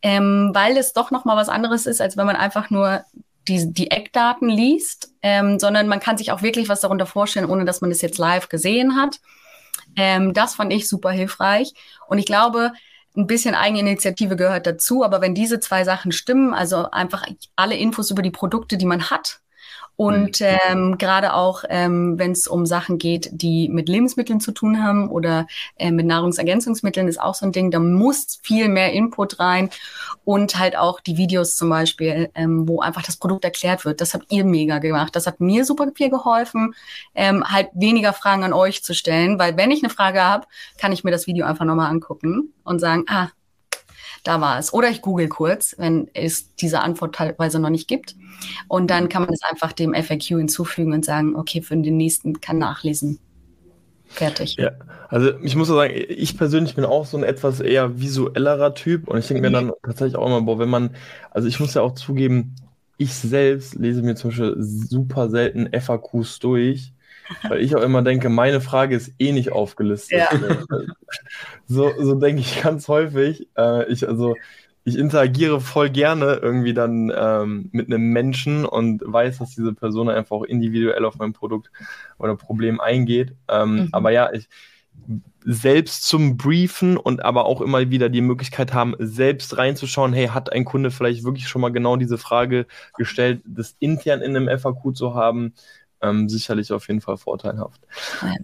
[0.02, 3.04] ähm, weil es doch noch mal was anderes ist, als wenn man einfach nur
[3.48, 7.64] die, die Eckdaten liest, ähm, sondern man kann sich auch wirklich was darunter vorstellen, ohne
[7.64, 9.20] dass man es jetzt live gesehen hat.
[9.96, 11.74] Ähm, das fand ich super hilfreich.
[12.08, 12.72] Und ich glaube,
[13.16, 17.26] ein bisschen Eigeninitiative gehört dazu, aber wenn diese zwei Sachen stimmen, also einfach
[17.56, 19.41] alle Infos über die Produkte, die man hat,
[19.96, 20.46] und mhm.
[20.68, 25.08] ähm, gerade auch, ähm, wenn es um Sachen geht, die mit Lebensmitteln zu tun haben
[25.08, 29.70] oder äh, mit Nahrungsergänzungsmitteln, ist auch so ein Ding, da muss viel mehr Input rein
[30.24, 34.00] und halt auch die Videos zum Beispiel, ähm, wo einfach das Produkt erklärt wird.
[34.00, 35.14] Das habt ihr mega gemacht.
[35.14, 36.74] Das hat mir super viel geholfen,
[37.14, 40.46] ähm, halt weniger Fragen an euch zu stellen, weil wenn ich eine Frage habe,
[40.78, 43.28] kann ich mir das Video einfach nochmal angucken und sagen, ah,
[44.22, 44.72] da war es.
[44.72, 48.14] Oder ich google kurz, wenn es diese Antwort teilweise noch nicht gibt.
[48.68, 52.40] Und dann kann man es einfach dem FAQ hinzufügen und sagen, okay, für den nächsten
[52.40, 53.18] kann nachlesen.
[54.06, 54.56] Fertig.
[54.58, 54.72] Ja,
[55.08, 59.18] also ich muss sagen, ich persönlich bin auch so ein etwas eher visuellerer Typ und
[59.18, 59.68] ich denke mir mhm.
[59.68, 60.94] dann tatsächlich auch immer, boah, wenn man,
[61.30, 62.54] also ich muss ja auch zugeben,
[62.98, 66.92] ich selbst lese mir zum Beispiel super selten FAQs durch,
[67.48, 70.18] weil ich auch immer denke, meine Frage ist eh nicht aufgelistet.
[70.18, 70.28] Ja.
[71.66, 73.48] So, so denke ich ganz häufig.
[73.56, 74.34] Äh, ich, also,
[74.84, 80.08] ich interagiere voll gerne irgendwie dann ähm, mit einem Menschen und weiß, dass diese Person
[80.08, 81.70] einfach auch individuell auf mein Produkt
[82.18, 83.34] oder Problem eingeht.
[83.48, 83.88] Ähm, mhm.
[83.92, 84.48] Aber ja, ich
[85.44, 90.52] selbst zum Briefen und aber auch immer wieder die Möglichkeit haben, selbst reinzuschauen, hey, hat
[90.52, 92.66] ein Kunde vielleicht wirklich schon mal genau diese Frage
[92.96, 95.54] gestellt, das intern in einem FAQ zu haben,
[96.02, 97.80] ähm, sicherlich auf jeden Fall vorteilhaft.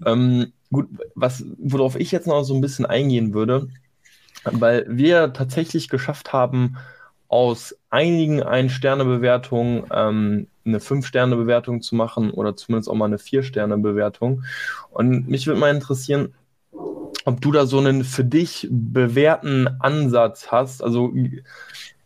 [0.06, 3.68] Ähm, gut, was, worauf ich jetzt noch so ein bisschen eingehen würde,
[4.44, 6.76] weil wir tatsächlich geschafft haben,
[7.28, 14.44] aus einigen Ein-Sterne-Bewertungen ähm, eine Fünf-Sterne-Bewertung zu machen oder zumindest auch mal eine Vier-Sterne-Bewertung.
[14.90, 16.34] Und mich würde mal interessieren,
[17.24, 20.82] ob du da so einen für dich bewährten Ansatz hast.
[20.82, 21.12] Also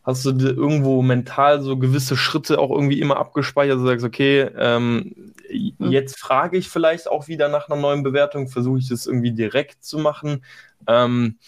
[0.04, 5.14] hast du irgendwo mental so gewisse Schritte auch irgendwie immer abgespeichert, du sagst, okay, ähm,
[5.48, 5.92] hm.
[5.92, 9.84] jetzt frage ich vielleicht auch wieder nach einer neuen Bewertung, versuche ich das irgendwie direkt
[9.84, 10.44] zu machen.
[10.88, 11.38] Ähm,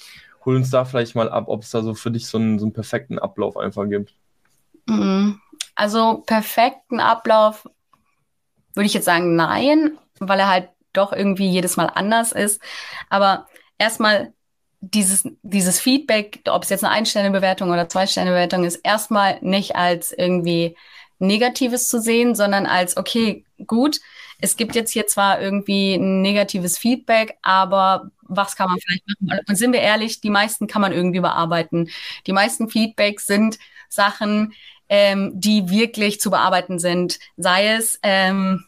[0.45, 2.67] hol uns da vielleicht mal ab, ob es da so für dich so einen, so
[2.67, 4.15] einen perfekten Ablauf einfach gibt.
[4.87, 5.41] Mhm.
[5.75, 7.69] Also perfekten Ablauf
[8.75, 12.61] würde ich jetzt sagen, nein, weil er halt doch irgendwie jedes Mal anders ist.
[13.09, 13.47] Aber
[13.79, 14.33] erstmal
[14.93, 20.77] dieses, dieses Feedback, ob es jetzt eine Ein-Sterne-Bewertung oder Zwei-Sterne-Bewertung ist, erstmal nicht als irgendwie
[21.19, 24.01] Negatives zu sehen, sondern als, okay, gut,
[24.41, 29.41] es gibt jetzt hier zwar irgendwie ein negatives Feedback, aber was kann man vielleicht machen?
[29.49, 31.89] Und sind wir ehrlich, die meisten kann man irgendwie bearbeiten.
[32.27, 34.55] Die meisten Feedbacks sind Sachen,
[34.89, 37.19] ähm, die wirklich zu bearbeiten sind.
[37.37, 38.65] Sei es ähm,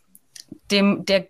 [0.70, 1.26] dem, der,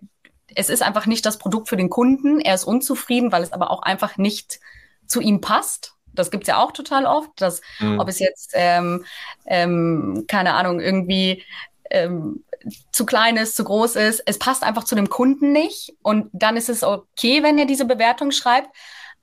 [0.55, 3.71] es ist einfach nicht das Produkt für den Kunden, er ist unzufrieden, weil es aber
[3.71, 4.59] auch einfach nicht
[5.07, 5.93] zu ihm passt.
[6.13, 7.99] Das gibt's ja auch total oft, dass, mhm.
[7.99, 9.05] ob es jetzt, ähm,
[9.45, 11.43] ähm, keine Ahnung, irgendwie
[11.91, 12.43] ähm,
[12.91, 14.23] zu klein ist, zu groß ist.
[14.25, 15.95] Es passt einfach zu dem Kunden nicht.
[16.01, 18.69] Und dann ist es okay, wenn er diese Bewertung schreibt.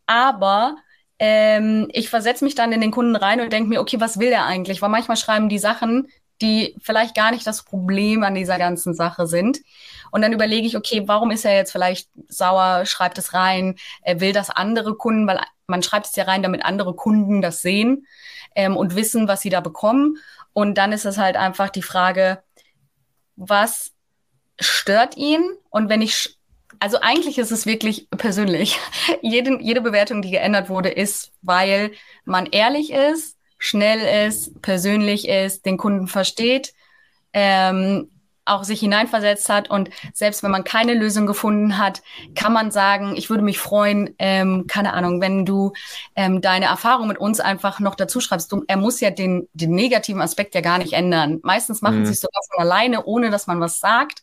[0.06, 0.76] Aber
[1.18, 4.28] ähm, ich versetze mich dann in den Kunden rein und denke mir, okay, was will
[4.28, 4.82] er eigentlich?
[4.82, 6.08] Weil manchmal schreiben die Sachen,
[6.42, 9.60] die vielleicht gar nicht das Problem an dieser ganzen Sache sind.
[10.10, 14.20] Und dann überlege ich, okay, warum ist er jetzt vielleicht sauer, schreibt es rein, er
[14.20, 18.06] will das andere Kunden, weil man schreibt es ja rein, damit andere Kunden das sehen
[18.54, 20.18] ähm, und wissen, was sie da bekommen.
[20.52, 22.42] Und dann ist es halt einfach die Frage,
[23.36, 23.92] was
[24.60, 25.42] stört ihn?
[25.70, 26.38] Und wenn ich,
[26.78, 28.78] also eigentlich ist es wirklich persönlich.
[29.22, 31.92] jede, jede Bewertung, die geändert wurde, ist, weil
[32.24, 36.74] man ehrlich ist, schnell ist, persönlich ist, den Kunden versteht,
[37.32, 38.10] ähm,
[38.44, 42.02] auch sich hineinversetzt hat und selbst wenn man keine Lösung gefunden hat,
[42.34, 45.72] kann man sagen, ich würde mich freuen, ähm, keine Ahnung, wenn du
[46.14, 48.52] ähm, deine Erfahrung mit uns einfach noch dazu schreibst.
[48.52, 51.40] Du, er muss ja den, den negativen Aspekt ja gar nicht ändern.
[51.42, 52.06] Meistens machen mhm.
[52.06, 54.22] sie es sogar von alleine, ohne dass man was sagt.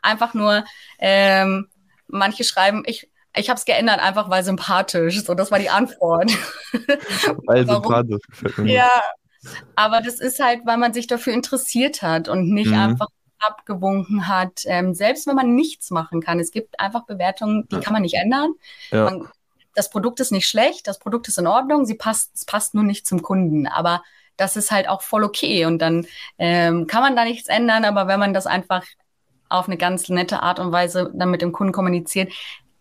[0.00, 0.64] Einfach nur,
[0.98, 1.68] ähm,
[2.06, 5.22] manche schreiben, ich, ich habe es geändert, einfach weil sympathisch.
[5.22, 6.30] So, das war die Antwort.
[7.46, 8.22] weil sympathisch.
[8.64, 9.02] Ja,
[9.76, 12.78] aber das ist halt, weil man sich dafür interessiert hat und nicht mhm.
[12.78, 13.08] einfach
[13.40, 16.40] abgewunken hat, ähm, selbst wenn man nichts machen kann.
[16.40, 17.80] Es gibt einfach Bewertungen, die ja.
[17.80, 18.52] kann man nicht ändern.
[18.90, 19.04] Ja.
[19.04, 19.28] Man,
[19.74, 22.84] das Produkt ist nicht schlecht, das Produkt ist in Ordnung, sie passt, es passt nur
[22.84, 23.66] nicht zum Kunden.
[23.66, 24.02] Aber
[24.36, 26.06] das ist halt auch voll okay und dann
[26.38, 28.84] ähm, kann man da nichts ändern, aber wenn man das einfach
[29.48, 32.32] auf eine ganz nette Art und Weise dann mit dem Kunden kommuniziert,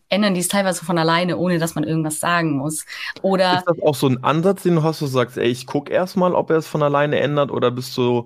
[0.10, 2.86] ändern die es teilweise von alleine, ohne dass man irgendwas sagen muss.
[3.22, 5.92] Oder ist das auch so ein Ansatz, den du hast, du sagst, ey, ich gucke
[5.92, 8.26] erstmal, ob er es von alleine ändert, oder bist du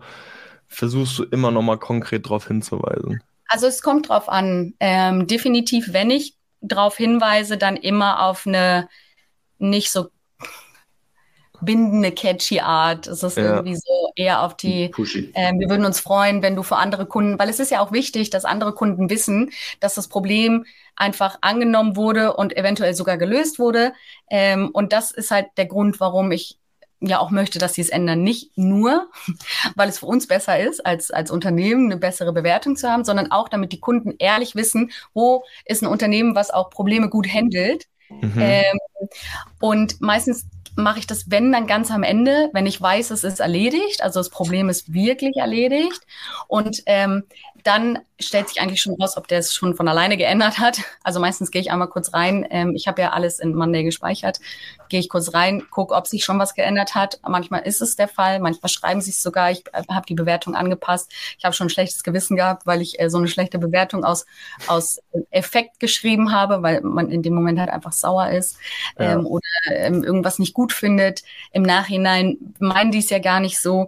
[0.71, 3.21] versuchst du immer noch mal konkret darauf hinzuweisen?
[3.47, 4.73] Also es kommt drauf an.
[4.79, 8.87] Ähm, definitiv, wenn ich darauf hinweise, dann immer auf eine
[9.59, 10.07] nicht so
[11.61, 13.07] bindende, catchy Art.
[13.07, 13.43] Es ist ja.
[13.43, 17.37] irgendwie so eher auf die, äh, wir würden uns freuen, wenn du für andere Kunden,
[17.37, 21.95] weil es ist ja auch wichtig, dass andere Kunden wissen, dass das Problem einfach angenommen
[21.95, 23.93] wurde und eventuell sogar gelöst wurde.
[24.29, 26.57] Ähm, und das ist halt der Grund, warum ich
[27.01, 28.23] ja auch möchte, dass sie es ändern.
[28.23, 29.09] Nicht nur,
[29.75, 33.31] weil es für uns besser ist, als, als Unternehmen eine bessere Bewertung zu haben, sondern
[33.31, 37.87] auch, damit die Kunden ehrlich wissen, wo ist ein Unternehmen, was auch Probleme gut handelt.
[38.09, 38.33] Mhm.
[38.37, 38.79] Ähm,
[39.59, 43.39] und meistens mache ich das, wenn dann ganz am Ende, wenn ich weiß, es ist
[43.39, 46.01] erledigt, also das Problem ist wirklich erledigt.
[46.47, 47.23] Und ähm,
[47.63, 50.79] dann stellt sich eigentlich schon raus, ob der es schon von alleine geändert hat.
[51.03, 52.45] Also meistens gehe ich einmal kurz rein.
[52.49, 54.39] Ähm, ich habe ja alles in Monday gespeichert.
[54.89, 57.19] Gehe ich kurz rein, gucke, ob sich schon was geändert hat.
[57.27, 59.51] Manchmal ist es der Fall, manchmal schreiben sie es sogar.
[59.51, 61.11] Ich äh, habe die Bewertung angepasst.
[61.37, 64.25] Ich habe schon ein schlechtes Gewissen gehabt, weil ich äh, so eine schlechte Bewertung aus,
[64.67, 64.99] aus
[65.31, 68.57] Effekt geschrieben habe, weil man in dem Moment halt einfach sauer ist
[68.99, 69.13] ja.
[69.13, 71.23] ähm, oder ähm, irgendwas nicht gut findet.
[71.51, 73.87] Im Nachhinein meinen die es ja gar nicht so.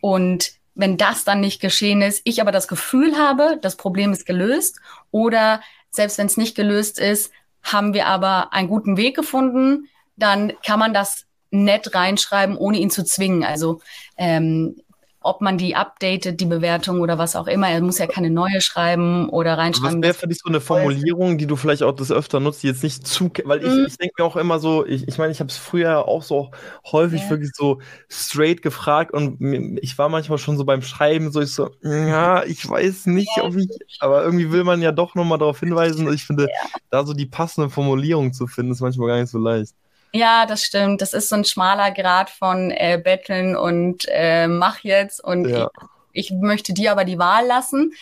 [0.00, 4.26] Und wenn das dann nicht geschehen ist, ich aber das Gefühl habe, das Problem ist
[4.26, 4.80] gelöst
[5.10, 7.30] oder selbst wenn es nicht gelöst ist,
[7.62, 12.90] haben wir aber einen guten Weg gefunden, dann kann man das nett reinschreiben, ohne ihn
[12.90, 13.44] zu zwingen.
[13.44, 13.80] Also
[14.16, 14.81] ähm,
[15.22, 17.68] ob man die updatet, die Bewertung oder was auch immer.
[17.68, 20.02] Er muss ja keine neue schreiben oder reinschreiben.
[20.02, 22.68] Was wäre für dich so eine Formulierung, die du vielleicht auch das öfter nutzt, die
[22.68, 23.84] jetzt nicht zu, weil ich, mhm.
[23.86, 26.50] ich denke mir auch immer so, ich, ich meine, ich habe es früher auch so
[26.90, 27.30] häufig ja.
[27.30, 29.38] wirklich so straight gefragt und
[29.82, 33.44] ich war manchmal schon so beim Schreiben so, ich so, ja, ich weiß nicht, ja.
[33.44, 33.68] ob ich,
[34.00, 36.12] aber irgendwie will man ja doch nochmal darauf hinweisen.
[36.12, 36.78] Ich finde, ja.
[36.90, 39.74] da so die passende Formulierung zu finden, ist manchmal gar nicht so leicht.
[40.14, 41.00] Ja, das stimmt.
[41.00, 45.70] Das ist so ein schmaler Grad von äh, Betteln und äh, mach jetzt und ja.
[46.12, 47.92] ich, ich, möchte dir aber die Wahl lassen.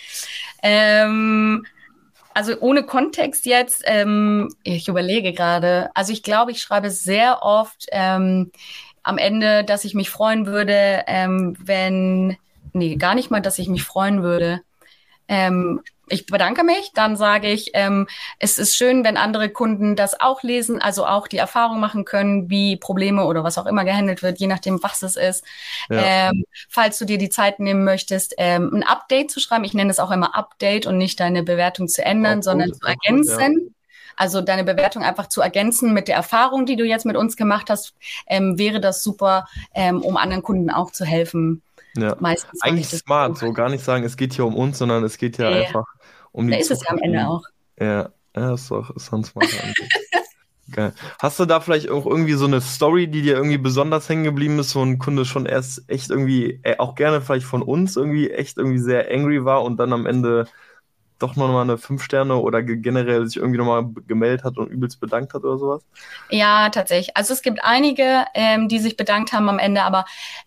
[0.63, 1.65] Ähm,
[2.35, 5.91] also ohne Kontext jetzt, ähm, ich überlege gerade.
[5.95, 8.51] Also ich glaube, ich schreibe sehr oft ähm,
[9.03, 12.37] am Ende, dass ich mich freuen würde, ähm, wenn,
[12.73, 14.63] nee, gar nicht mal, dass ich mich freuen würde.
[16.11, 18.07] Ich bedanke mich, dann sage ich, ähm,
[18.39, 22.51] es ist schön, wenn andere Kunden das auch lesen, also auch die Erfahrung machen können,
[22.51, 25.45] wie Probleme oder was auch immer gehandelt wird, je nachdem, was es ist.
[25.89, 26.31] Ja.
[26.31, 29.91] Ähm, falls du dir die Zeit nehmen möchtest, ähm, ein Update zu schreiben, ich nenne
[29.91, 33.55] es auch immer Update und nicht deine Bewertung zu ändern, auch sondern zu ergänzen.
[33.55, 33.71] Gut, ja.
[34.17, 37.71] Also deine Bewertung einfach zu ergänzen mit der Erfahrung, die du jetzt mit uns gemacht
[37.71, 37.95] hast,
[38.27, 41.63] ähm, wäre das super, ähm, um anderen Kunden auch zu helfen.
[41.97, 42.17] Ja.
[42.21, 45.39] Meistens Eigentlich smart, so gar nicht sagen, es geht hier um uns, sondern es geht
[45.39, 45.67] ja, ja.
[45.67, 45.87] einfach
[46.33, 47.43] um die Da ist es ja am Ende auch.
[47.79, 49.57] Ja, ja ist doch ist ein smarter
[50.73, 50.93] Geil.
[51.19, 54.61] Hast du da vielleicht auch irgendwie so eine Story, die dir irgendwie besonders hängen geblieben
[54.61, 58.31] ist, wo ein Kunde schon erst echt irgendwie, äh, auch gerne vielleicht von uns irgendwie
[58.31, 60.47] echt irgendwie sehr angry war und dann am Ende
[61.23, 65.35] doch nochmal eine 5 Sterne oder generell sich irgendwie nochmal gemeldet hat und übelst bedankt
[65.35, 65.83] hat oder sowas?
[66.31, 67.17] Ja, tatsächlich.
[67.17, 70.05] Also es gibt einige, ähm, die sich bedankt haben am Ende, aber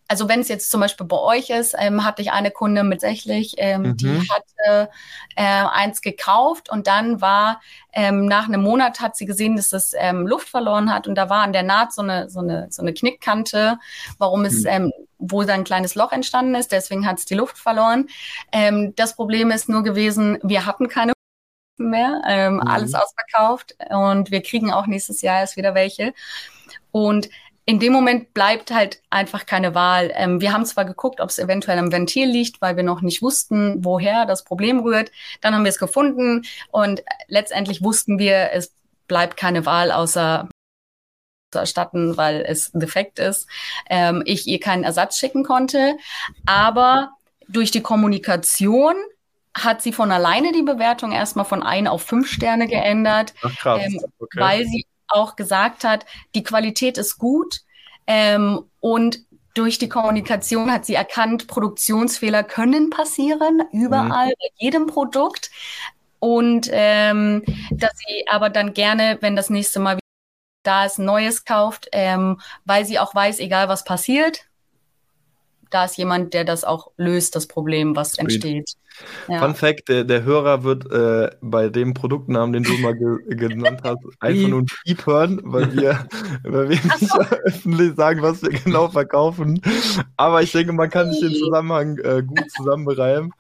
[0.08, 3.56] also wenn es jetzt zum Beispiel bei euch ist, ähm, hatte ich eine Kunde mitsächlich,
[3.58, 3.98] ähm, mhm.
[3.98, 4.90] die hatte
[5.36, 7.62] äh, eins gekauft und dann war
[7.94, 11.30] ähm, nach einem Monat hat sie gesehen, dass es ähm, Luft verloren hat und da
[11.30, 13.78] war an der Naht so eine so eine so eine Knickkante,
[14.18, 14.70] warum es mhm.
[14.70, 18.08] ähm, wo da ein kleines Loch entstanden ist, deswegen hat es die Luft verloren.
[18.52, 21.14] Ähm, das Problem ist nur gewesen, wir hatten keine
[21.78, 22.62] mehr, ähm, mhm.
[22.62, 26.14] alles ausverkauft und wir kriegen auch nächstes Jahr erst wieder welche.
[26.92, 27.30] Und
[27.66, 30.12] in dem Moment bleibt halt einfach keine Wahl.
[30.16, 33.22] Ähm, wir haben zwar geguckt, ob es eventuell am Ventil liegt, weil wir noch nicht
[33.22, 35.12] wussten, woher das Problem rührt.
[35.42, 38.74] Dann haben wir es gefunden und letztendlich wussten wir, es
[39.08, 40.50] bleibt keine Wahl, außer
[41.52, 43.48] zu erstatten, weil es defekt ist.
[43.90, 45.98] Ähm, ich ihr keinen Ersatz schicken konnte.
[46.46, 47.12] Aber
[47.48, 48.96] durch die Kommunikation
[49.56, 53.80] hat sie von alleine die Bewertung erstmal von ein auf fünf Sterne geändert, Ach.
[53.80, 54.40] Ähm, okay.
[54.40, 57.62] weil sie auch gesagt hat, die Qualität ist gut
[58.08, 59.20] ähm, und
[59.54, 64.34] durch die Kommunikation hat sie erkannt, Produktionsfehler können passieren, überall, mhm.
[64.40, 65.52] bei jedem Produkt.
[66.20, 70.00] Und ähm, dass sie aber dann gerne, wenn das nächste Mal
[70.64, 74.46] da ist, Neues kauft, ähm, weil sie auch weiß, egal was passiert,
[75.70, 78.76] da ist jemand, der das auch löst, das Problem, was entsteht.
[79.28, 79.40] Ja.
[79.40, 83.82] Fun Fact: der, der Hörer wird äh, bei dem Produktnamen, den du mal ge genannt
[83.84, 86.08] hast, einfach nur ein Piep hören, weil wir,
[86.44, 87.20] weil wir nicht so.
[87.20, 89.62] öffentlich sagen, was wir genau verkaufen.
[90.18, 93.32] Aber ich denke, man kann sich den Zusammenhang äh, gut zusammenreimen.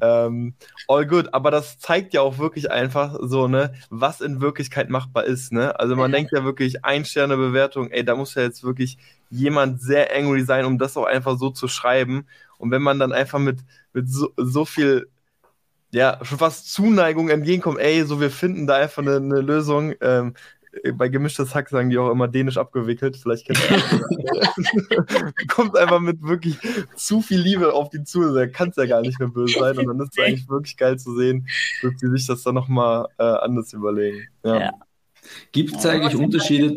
[0.00, 0.54] Ähm,
[0.88, 1.32] all good.
[1.32, 5.52] Aber das zeigt ja auch wirklich einfach so, ne, was in Wirklichkeit machbar ist.
[5.52, 5.78] Ne?
[5.78, 6.18] Also man ja.
[6.18, 8.98] denkt ja wirklich, ein Sterne Bewertung, ey, da muss ja jetzt wirklich
[9.30, 12.26] jemand sehr angry sein, um das auch einfach so zu schreiben.
[12.58, 13.60] Und wenn man dann einfach mit,
[13.92, 15.08] mit so, so viel,
[15.92, 20.34] ja, schon fast Zuneigung entgegenkommt, ey, so wir finden da einfach eine, eine Lösung, ähm,
[20.94, 23.16] bei gemischtes Hack sagen die auch immer dänisch abgewickelt.
[23.16, 25.34] Vielleicht kennt ihr das.
[25.48, 26.58] Kommt einfach mit wirklich
[26.94, 28.34] zu viel Liebe auf die zu.
[28.34, 29.78] Da kann es ja gar nicht mehr böse sein.
[29.78, 31.48] Und dann ist es eigentlich wirklich geil zu sehen,
[31.82, 34.28] dass die sich das dann nochmal äh, anders überlegen.
[34.44, 34.60] Ja.
[34.60, 34.70] ja.
[35.52, 36.76] Gibt es eigentlich Unterschiede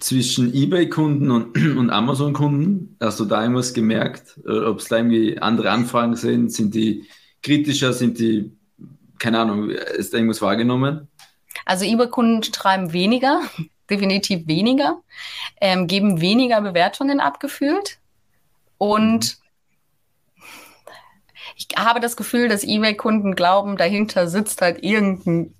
[0.00, 2.96] zwischen eBay-Kunden und, und Amazon-Kunden?
[3.00, 4.38] Hast du da irgendwas gemerkt?
[4.46, 6.52] Ob es da irgendwie andere Anfragen sind?
[6.52, 7.04] Sind die
[7.42, 7.92] kritischer?
[7.92, 8.52] Sind die,
[9.18, 11.08] keine Ahnung, ist da irgendwas wahrgenommen?
[11.64, 13.42] Also eBay-Kunden schreiben weniger,
[13.90, 15.00] definitiv weniger,
[15.60, 17.98] ähm, geben weniger Bewertungen abgefühlt
[18.78, 19.38] und
[21.56, 25.54] ich habe das Gefühl, dass eBay-Kunden glauben, dahinter sitzt halt irgendein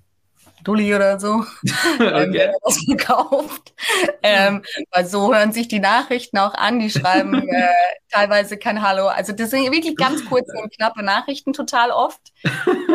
[0.67, 1.45] Dulli oder so,
[1.99, 2.51] ähm, okay.
[2.87, 3.73] gekauft.
[4.21, 6.79] Ähm, weil so hören sich die Nachrichten auch an.
[6.79, 7.69] Die schreiben äh,
[8.11, 9.07] teilweise kein Hallo.
[9.07, 12.19] Also das sind wirklich ganz kurze und knappe Nachrichten total oft.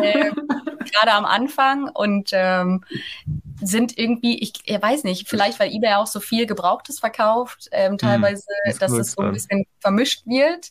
[0.02, 0.34] Ähm,
[0.92, 2.84] Gerade am Anfang und ähm,
[3.62, 7.92] sind irgendwie, ich, ich, weiß nicht, vielleicht weil eBay auch so viel Gebrauchtes verkauft, ähm,
[7.92, 10.70] hm, teilweise, das dass es so ein bisschen vermischt wird.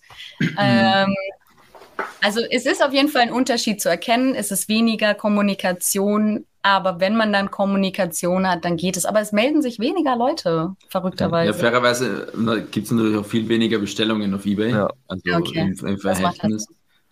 [2.21, 4.35] Also es ist auf jeden Fall ein Unterschied zu erkennen.
[4.35, 9.05] Es ist weniger Kommunikation, aber wenn man dann Kommunikation hat, dann geht es.
[9.05, 11.51] Aber es melden sich weniger Leute, verrückterweise.
[11.51, 12.31] Ja, fairerweise
[12.71, 14.71] gibt es natürlich auch viel weniger Bestellungen auf Ebay.
[14.71, 14.89] Ja.
[15.07, 15.59] Also okay.
[15.79, 16.67] im, im Verhältnis.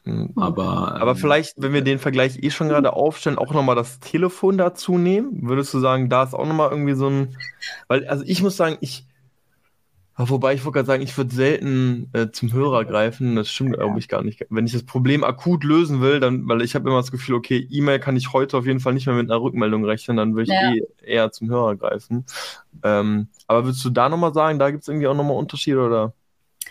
[0.06, 0.34] Mhm.
[0.36, 4.00] Aber, aber ähm, vielleicht, wenn wir den Vergleich eh schon gerade aufstellen, auch nochmal das
[4.00, 5.48] Telefon dazu nehmen.
[5.48, 7.36] Würdest du sagen, da ist auch nochmal irgendwie so ein.
[7.88, 9.06] Weil, also ich muss sagen, ich,
[10.22, 13.38] Wobei ich wollte gerade sagen, ich würde selten äh, zum Hörer greifen.
[13.38, 14.46] Das stimmt, glaube ich, gar nicht.
[14.50, 17.66] Wenn ich das Problem akut lösen will, dann, weil ich habe immer das Gefühl, okay,
[17.72, 20.44] E-Mail kann ich heute auf jeden Fall nicht mehr mit einer Rückmeldung rechnen, dann würde
[20.44, 20.74] ich ja.
[20.74, 22.26] eh eher zum Hörer greifen.
[22.84, 26.14] Ähm, aber würdest du da nochmal sagen, da gibt es irgendwie auch nochmal Unterschiede oder?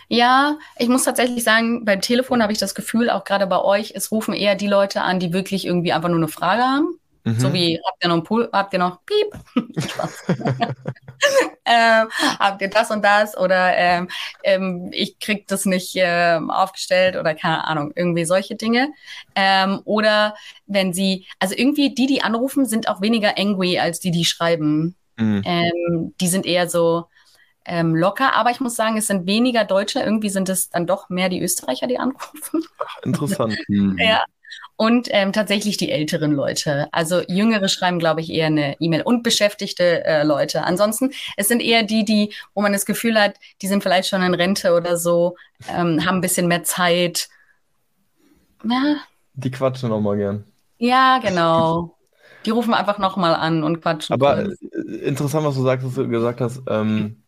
[0.09, 3.93] Ja, ich muss tatsächlich sagen, beim Telefon habe ich das Gefühl, auch gerade bei euch,
[3.95, 6.98] es rufen eher die Leute an, die wirklich irgendwie einfach nur eine Frage haben.
[7.23, 7.39] Mhm.
[7.39, 9.33] So wie, habt ihr noch einen Pool, habt ihr noch Piep?
[11.65, 12.07] ähm,
[12.39, 13.37] habt ihr das und das?
[13.37, 14.09] Oder ähm,
[14.43, 18.93] ähm, ich krieg das nicht ähm, aufgestellt oder keine Ahnung, irgendwie solche Dinge.
[19.35, 24.11] Ähm, oder wenn sie, also irgendwie die, die anrufen, sind auch weniger angry als die,
[24.11, 24.95] die schreiben.
[25.17, 25.43] Mhm.
[25.45, 27.05] Ähm, die sind eher so,
[27.65, 29.99] ähm, locker, aber ich muss sagen, es sind weniger Deutsche.
[29.99, 32.63] Irgendwie sind es dann doch mehr die Österreicher, die anrufen.
[33.03, 33.55] Interessant.
[33.97, 34.23] ja,
[34.79, 36.87] und ähm, tatsächlich die älteren Leute.
[36.93, 40.63] Also Jüngere schreiben, glaube ich, eher eine E-Mail und beschäftigte äh, Leute.
[40.63, 44.21] Ansonsten, es sind eher die, die, wo man das Gefühl hat, die sind vielleicht schon
[44.21, 45.35] in Rente oder so,
[45.67, 47.27] ähm, haben ein bisschen mehr Zeit.
[48.63, 48.95] Ja.
[49.33, 50.45] Die quatschen auch mal gern.
[50.77, 51.97] Ja, genau.
[52.45, 54.13] Die rufen einfach nochmal an und quatschen.
[54.13, 54.55] Aber äh,
[55.03, 56.61] interessant, was du sagst, was du gesagt hast.
[56.69, 57.21] Ähm,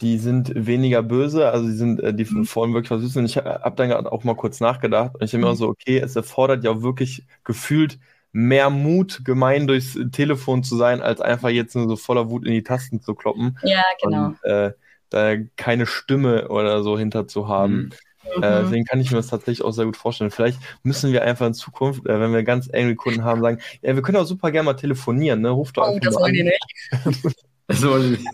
[0.00, 2.46] die sind weniger böse, also die sind, äh, die mhm.
[2.54, 3.24] wollen wirklich was wissen.
[3.24, 5.44] Ich habe dann auch mal kurz nachgedacht und ich habe mhm.
[5.44, 7.98] immer so, okay, es erfordert ja wirklich gefühlt
[8.32, 12.52] mehr Mut, gemein durchs Telefon zu sein, als einfach jetzt nur so voller Wut in
[12.52, 13.58] die Tasten zu kloppen.
[13.62, 14.26] Ja, genau.
[14.26, 14.72] Und, äh,
[15.08, 17.90] da keine Stimme oder so hinter zu haben.
[18.36, 18.42] Mhm.
[18.42, 20.30] Äh, deswegen kann ich mir das tatsächlich auch sehr gut vorstellen.
[20.30, 23.94] Vielleicht müssen wir einfach in Zukunft, äh, wenn wir ganz enge Kunden haben, sagen, ja,
[23.94, 25.50] wir können auch super gerne mal telefonieren, ne?
[25.50, 27.34] Ruft doch oh, das wollen die nicht.
[27.68, 28.28] das wollen die nicht.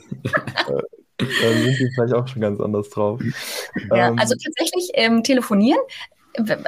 [1.43, 3.21] Dann sind die vielleicht auch schon ganz anders drauf.
[3.91, 5.81] Ja, ähm, also tatsächlich ähm, telefonieren.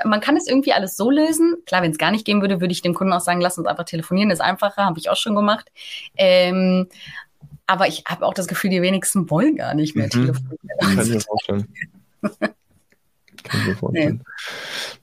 [0.04, 1.56] Man kann es irgendwie alles so lösen.
[1.66, 3.66] Klar, wenn es gar nicht gehen würde, würde ich dem Kunden auch sagen, lass uns
[3.66, 5.70] einfach telefonieren, ist einfacher, habe ich auch schon gemacht.
[6.16, 6.86] Ähm,
[7.66, 10.10] aber ich habe auch das Gefühl, die wenigsten wollen gar nicht mehr mhm.
[10.10, 10.58] telefonieren.
[10.80, 11.68] Kann ich mir vorstellen.
[13.42, 14.24] Kann ich mir vorstellen.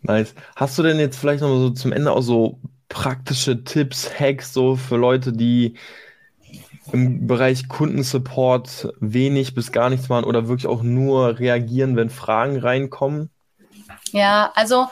[0.01, 0.13] Nee.
[0.13, 0.35] Nice.
[0.55, 4.75] Hast du denn jetzt vielleicht noch so zum Ende auch so praktische Tipps, Hacks so
[4.75, 5.75] für Leute, die
[6.93, 12.57] im Bereich Kundensupport wenig bis gar nichts machen oder wirklich auch nur reagieren, wenn Fragen
[12.57, 13.29] reinkommen?
[14.11, 14.87] Ja, also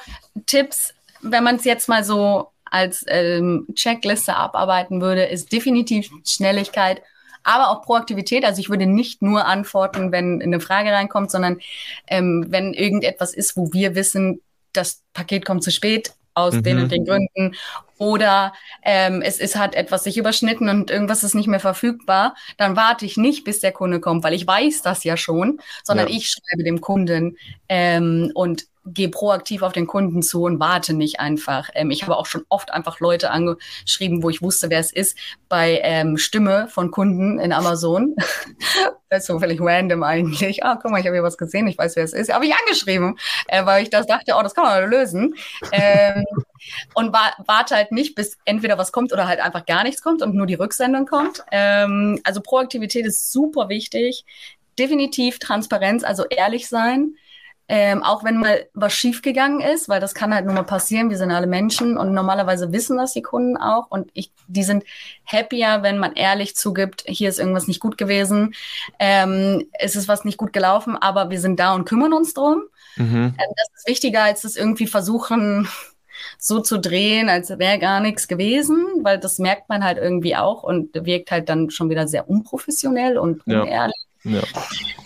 [0.45, 7.01] Tipps, wenn man es jetzt mal so als ähm, Checkliste abarbeiten würde, ist definitiv Schnelligkeit,
[7.43, 8.45] aber auch Proaktivität.
[8.45, 11.59] Also ich würde nicht nur antworten, wenn eine Frage reinkommt, sondern
[12.07, 14.41] ähm, wenn irgendetwas ist, wo wir wissen,
[14.73, 16.63] das Paket kommt zu spät, aus mhm.
[16.63, 17.55] den und den Gründen.
[17.97, 18.53] Oder
[18.83, 23.05] ähm, es ist hat etwas sich überschnitten und irgendwas ist nicht mehr verfügbar, dann warte
[23.05, 26.15] ich nicht, bis der Kunde kommt, weil ich weiß das ja schon, sondern ja.
[26.15, 31.19] ich schreibe dem Kunden ähm, und gehe proaktiv auf den Kunden zu und warte nicht
[31.19, 31.69] einfach.
[31.73, 35.17] Ähm, ich habe auch schon oft einfach Leute angeschrieben, wo ich wusste, wer es ist,
[35.47, 38.15] bei ähm, Stimme von Kunden in Amazon.
[39.09, 40.63] das ist so völlig random eigentlich.
[40.63, 42.33] Ah, guck mal, ich habe hier was gesehen, ich weiß, wer es ist.
[42.33, 43.17] Habe ich angeschrieben,
[43.47, 45.35] äh, weil ich das dachte, oh, das kann man lösen.
[45.71, 46.25] Ähm,
[46.93, 50.21] und wa warte halt nicht, bis entweder was kommt oder halt einfach gar nichts kommt
[50.21, 51.43] und nur die Rücksendung kommt.
[51.51, 54.25] Ähm, also Proaktivität ist super wichtig.
[54.77, 57.15] Definitiv Transparenz, also ehrlich sein
[57.71, 61.11] ähm, auch wenn mal was schiefgegangen ist, weil das kann halt nur mal passieren.
[61.11, 63.91] Wir sind alle Menschen und normalerweise wissen das die Kunden auch.
[63.91, 64.83] Und ich, die sind
[65.27, 68.55] happier, wenn man ehrlich zugibt, hier ist irgendwas nicht gut gewesen,
[68.97, 72.63] ähm, es ist was nicht gut gelaufen, aber wir sind da und kümmern uns drum.
[72.95, 73.35] Mhm.
[73.37, 75.67] Ähm, das ist wichtiger, als das irgendwie versuchen,
[76.39, 80.63] so zu drehen, als wäre gar nichts gewesen, weil das merkt man halt irgendwie auch
[80.63, 83.69] und wirkt halt dann schon wieder sehr unprofessionell und unehrlich.
[83.69, 84.08] Ja.
[84.23, 84.41] Ja.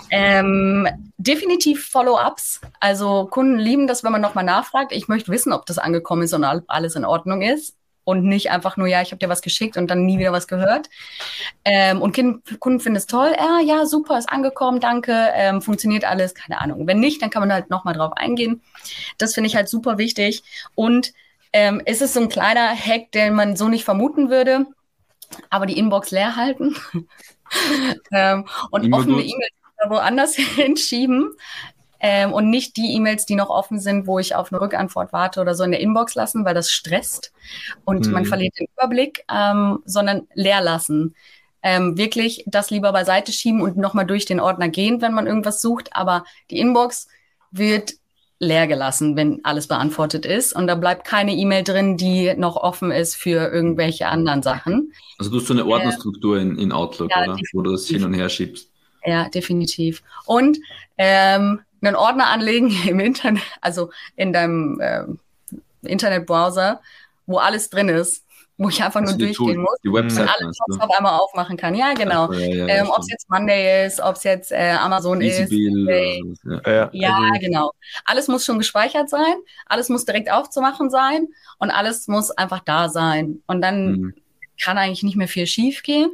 [0.09, 0.87] Ähm,
[1.17, 2.61] definitiv Follow-ups.
[2.79, 4.91] Also Kunden lieben das, wenn man nochmal nachfragt.
[4.91, 7.75] Ich möchte wissen, ob das angekommen ist und alles in Ordnung ist.
[8.05, 10.49] Und nicht einfach nur, ja, ich habe dir was geschickt und dann nie wieder was
[10.49, 10.89] gehört.
[11.63, 13.33] Ähm, und kind, Kunden finden es toll.
[13.37, 16.85] Ja, ja, super, ist angekommen, danke, ähm, funktioniert alles, keine Ahnung.
[16.85, 18.61] Wenn nicht, dann kann man halt nochmal drauf eingehen.
[19.17, 20.43] Das finde ich halt super wichtig.
[20.75, 21.13] Und
[21.53, 24.65] ähm, ist es so ein kleiner Hack, den man so nicht vermuten würde,
[25.49, 26.75] aber die Inbox leer halten
[28.11, 29.53] ähm, und Immer offene E-Mails
[29.89, 31.31] woanders hinschieben
[31.99, 35.41] ähm, und nicht die E-Mails, die noch offen sind, wo ich auf eine Rückantwort warte
[35.41, 37.33] oder so in der Inbox lassen, weil das stresst
[37.85, 38.11] und mhm.
[38.13, 41.15] man verliert den Überblick, ähm, sondern leer lassen.
[41.65, 45.61] Ähm, wirklich das lieber beiseite schieben und nochmal durch den Ordner gehen, wenn man irgendwas
[45.61, 45.95] sucht.
[45.95, 47.07] Aber die Inbox
[47.51, 47.93] wird
[48.43, 50.53] leer gelassen, wenn alles beantwortet ist.
[50.53, 54.93] Und da bleibt keine E-Mail drin, die noch offen ist für irgendwelche anderen Sachen.
[55.17, 57.37] Also du hast so eine Ordnerstruktur äh, in, in Outlook, ja, oder?
[57.53, 58.69] Wo du das hin und her schiebst.
[59.05, 60.03] Ja, definitiv.
[60.25, 60.57] Und
[60.97, 65.19] ähm, einen Ordner anlegen im Internet, also in deinem ähm,
[65.81, 66.81] Internetbrowser,
[67.25, 68.23] wo alles drin ist,
[68.57, 71.73] wo ich einfach nur durchgehen muss die Website, und alles auf einmal aufmachen kann.
[71.75, 72.31] Ja, genau.
[72.31, 75.51] Ja, ja, ähm, ob es jetzt Monday ist, ob es jetzt äh, Amazon ist.
[75.51, 76.21] Easy,
[76.65, 77.71] ja, ja genau.
[78.05, 79.35] Alles muss schon gespeichert sein,
[79.65, 81.27] alles muss direkt aufzumachen sein
[81.57, 83.41] und alles muss einfach da sein.
[83.47, 84.13] Und dann mhm.
[84.61, 86.11] kann eigentlich nicht mehr viel schief gehen.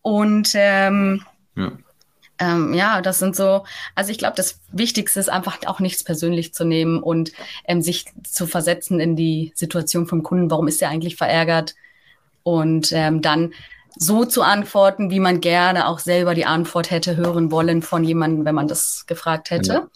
[0.00, 1.22] Und ähm,
[1.54, 1.72] ja
[2.38, 3.64] ähm, ja, das sind so,
[3.94, 7.32] also ich glaube, das Wichtigste ist einfach auch nichts persönlich zu nehmen und
[7.64, 10.50] ähm, sich zu versetzen in die Situation vom Kunden.
[10.50, 11.74] Warum ist er eigentlich verärgert?
[12.44, 13.52] Und ähm, dann
[13.96, 18.44] so zu antworten, wie man gerne auch selber die Antwort hätte hören wollen von jemandem,
[18.44, 19.72] wenn man das gefragt hätte.
[19.72, 19.86] Ja.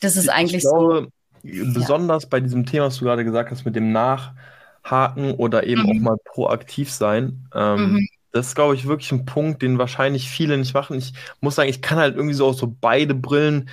[0.00, 1.08] Das ist eigentlich ich glaube,
[1.42, 1.72] so.
[1.72, 2.28] Besonders ja.
[2.30, 5.88] bei diesem Thema, was du gerade gesagt hast, mit dem Nachhaken oder eben mhm.
[5.88, 7.46] auch mal proaktiv sein.
[7.54, 10.96] Ähm, mhm das ist, glaube ich, wirklich ein Punkt, den wahrscheinlich viele nicht machen.
[10.96, 13.68] Ich muss sagen, ich kann halt irgendwie so auch so beide Brillen,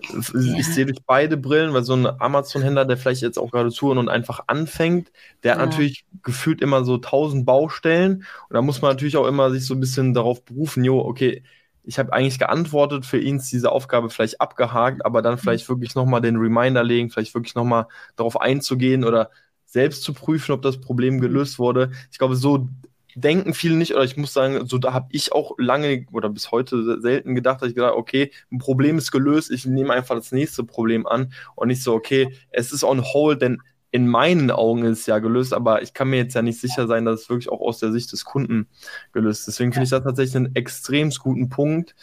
[0.00, 0.58] ja.
[0.58, 3.98] ich sehe durch beide Brillen, weil so ein Amazon-Händler, der vielleicht jetzt auch gerade zuhört
[3.98, 5.10] und einfach anfängt,
[5.42, 5.58] der ja.
[5.58, 9.66] hat natürlich gefühlt immer so tausend Baustellen und da muss man natürlich auch immer sich
[9.66, 11.42] so ein bisschen darauf berufen, jo, okay,
[11.84, 15.94] ich habe eigentlich geantwortet, für ihn ist diese Aufgabe vielleicht abgehakt, aber dann vielleicht wirklich
[15.94, 17.86] nochmal den Reminder legen, vielleicht wirklich nochmal
[18.16, 19.30] darauf einzugehen oder
[19.66, 21.90] selbst zu prüfen, ob das Problem gelöst wurde.
[22.10, 22.68] Ich glaube, so
[23.14, 26.50] denken viele nicht, oder ich muss sagen, so da habe ich auch lange oder bis
[26.50, 30.32] heute selten gedacht, dass ich gedacht, okay, ein Problem ist gelöst, ich nehme einfach das
[30.32, 31.32] nächste Problem an.
[31.54, 33.62] Und nicht so, okay, es ist on hold, denn
[33.94, 36.88] in meinen Augen ist es ja gelöst, aber ich kann mir jetzt ja nicht sicher
[36.88, 38.66] sein, dass es wirklich auch aus der Sicht des Kunden
[39.12, 39.46] gelöst ist.
[39.46, 41.94] Deswegen finde ich das tatsächlich einen extrem guten Punkt,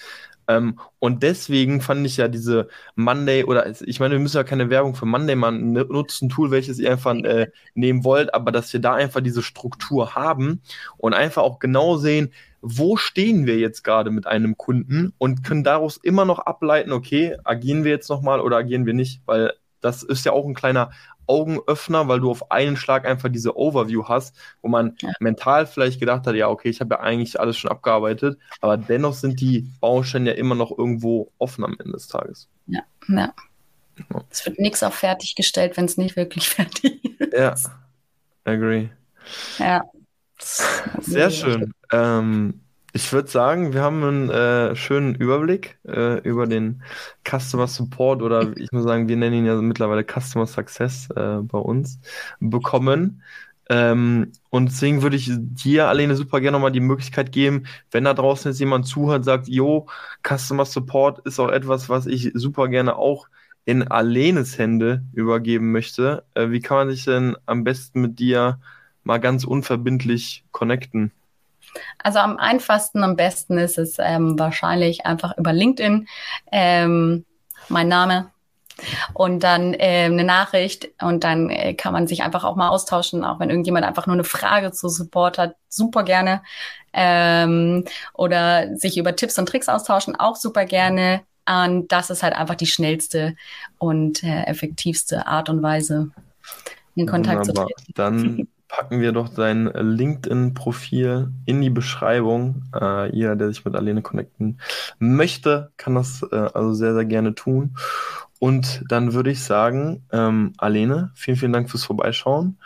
[0.58, 4.70] ähm, und deswegen fand ich ja diese Monday oder ich meine, wir müssen ja keine
[4.70, 8.80] Werbung für Monday machen, nutzen Tool, welches ihr einfach äh, nehmen wollt, aber dass wir
[8.80, 10.62] da einfach diese Struktur haben
[10.98, 15.64] und einfach auch genau sehen, wo stehen wir jetzt gerade mit einem Kunden und können
[15.64, 20.04] daraus immer noch ableiten, okay, agieren wir jetzt nochmal oder agieren wir nicht, weil das
[20.04, 20.92] ist ja auch ein kleiner
[21.28, 25.12] Augenöffner, weil du auf einen Schlag einfach diese Overview hast, wo man ja.
[25.20, 29.14] mental vielleicht gedacht hat, ja, okay, ich habe ja eigentlich alles schon abgearbeitet, aber dennoch
[29.14, 32.50] sind die Baustellen ja immer noch irgendwo offen am Ende des Tages.
[32.68, 33.34] Ja, ja.
[34.30, 37.34] Es wird nichts auf fertig gestellt, wenn es nicht wirklich fertig ist.
[37.34, 37.56] Ja,
[38.44, 38.90] agree.
[39.58, 39.84] Ja.
[40.40, 41.74] Sehr schön.
[41.92, 42.62] Ähm,
[42.94, 46.84] ich würde sagen, wir haben einen äh, schönen Überblick äh, über den
[47.28, 51.58] Customer Support oder ich muss sagen, wir nennen ihn ja mittlerweile Customer Success äh, bei
[51.58, 52.00] uns
[52.40, 53.24] bekommen.
[53.70, 58.14] Ähm, und deswegen würde ich dir, Alene, super gerne nochmal die Möglichkeit geben, wenn da
[58.14, 59.88] draußen jetzt jemand zuhört, sagt, jo,
[60.28, 63.28] Customer Support ist auch etwas, was ich super gerne auch
[63.64, 66.26] in Alenes Hände übergeben möchte.
[66.34, 68.60] Äh, wie kann man sich denn am besten mit dir
[69.04, 71.12] mal ganz unverbindlich connecten?
[71.98, 76.08] Also am einfachsten, am besten ist es ähm, wahrscheinlich einfach über LinkedIn.
[76.52, 77.26] Ähm,
[77.70, 78.32] mein Name,
[79.14, 83.24] und dann äh, eine Nachricht und dann äh, kann man sich einfach auch mal austauschen,
[83.24, 86.42] auch wenn irgendjemand einfach nur eine Frage zu Support hat, super gerne.
[86.94, 91.22] Ähm, oder sich über Tipps und Tricks austauschen, auch super gerne.
[91.48, 93.36] Und das ist halt einfach die schnellste
[93.78, 96.12] und äh, effektivste Art und Weise,
[96.96, 97.68] in Kontakt Wunderbar.
[97.68, 97.94] zu treten.
[97.96, 102.64] Dann packen wir doch dein LinkedIn-Profil in die Beschreibung.
[102.74, 104.60] Äh, jeder, der sich mit Alene connecten
[104.98, 107.76] möchte, kann das äh, also sehr, sehr gerne tun.
[108.40, 112.58] Und dann würde ich sagen, ähm, Alene, vielen, vielen Dank fürs Vorbeischauen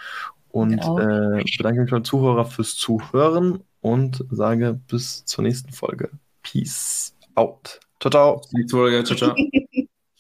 [0.50, 1.00] und genau.
[1.00, 6.12] äh, bedanke mich beim Zuhörer fürs Zuhören und sage bis zur nächsten Folge.
[6.44, 7.80] Peace out.
[8.00, 8.42] Ciao, ciao.
[8.70, 9.36] Ciao, ciao.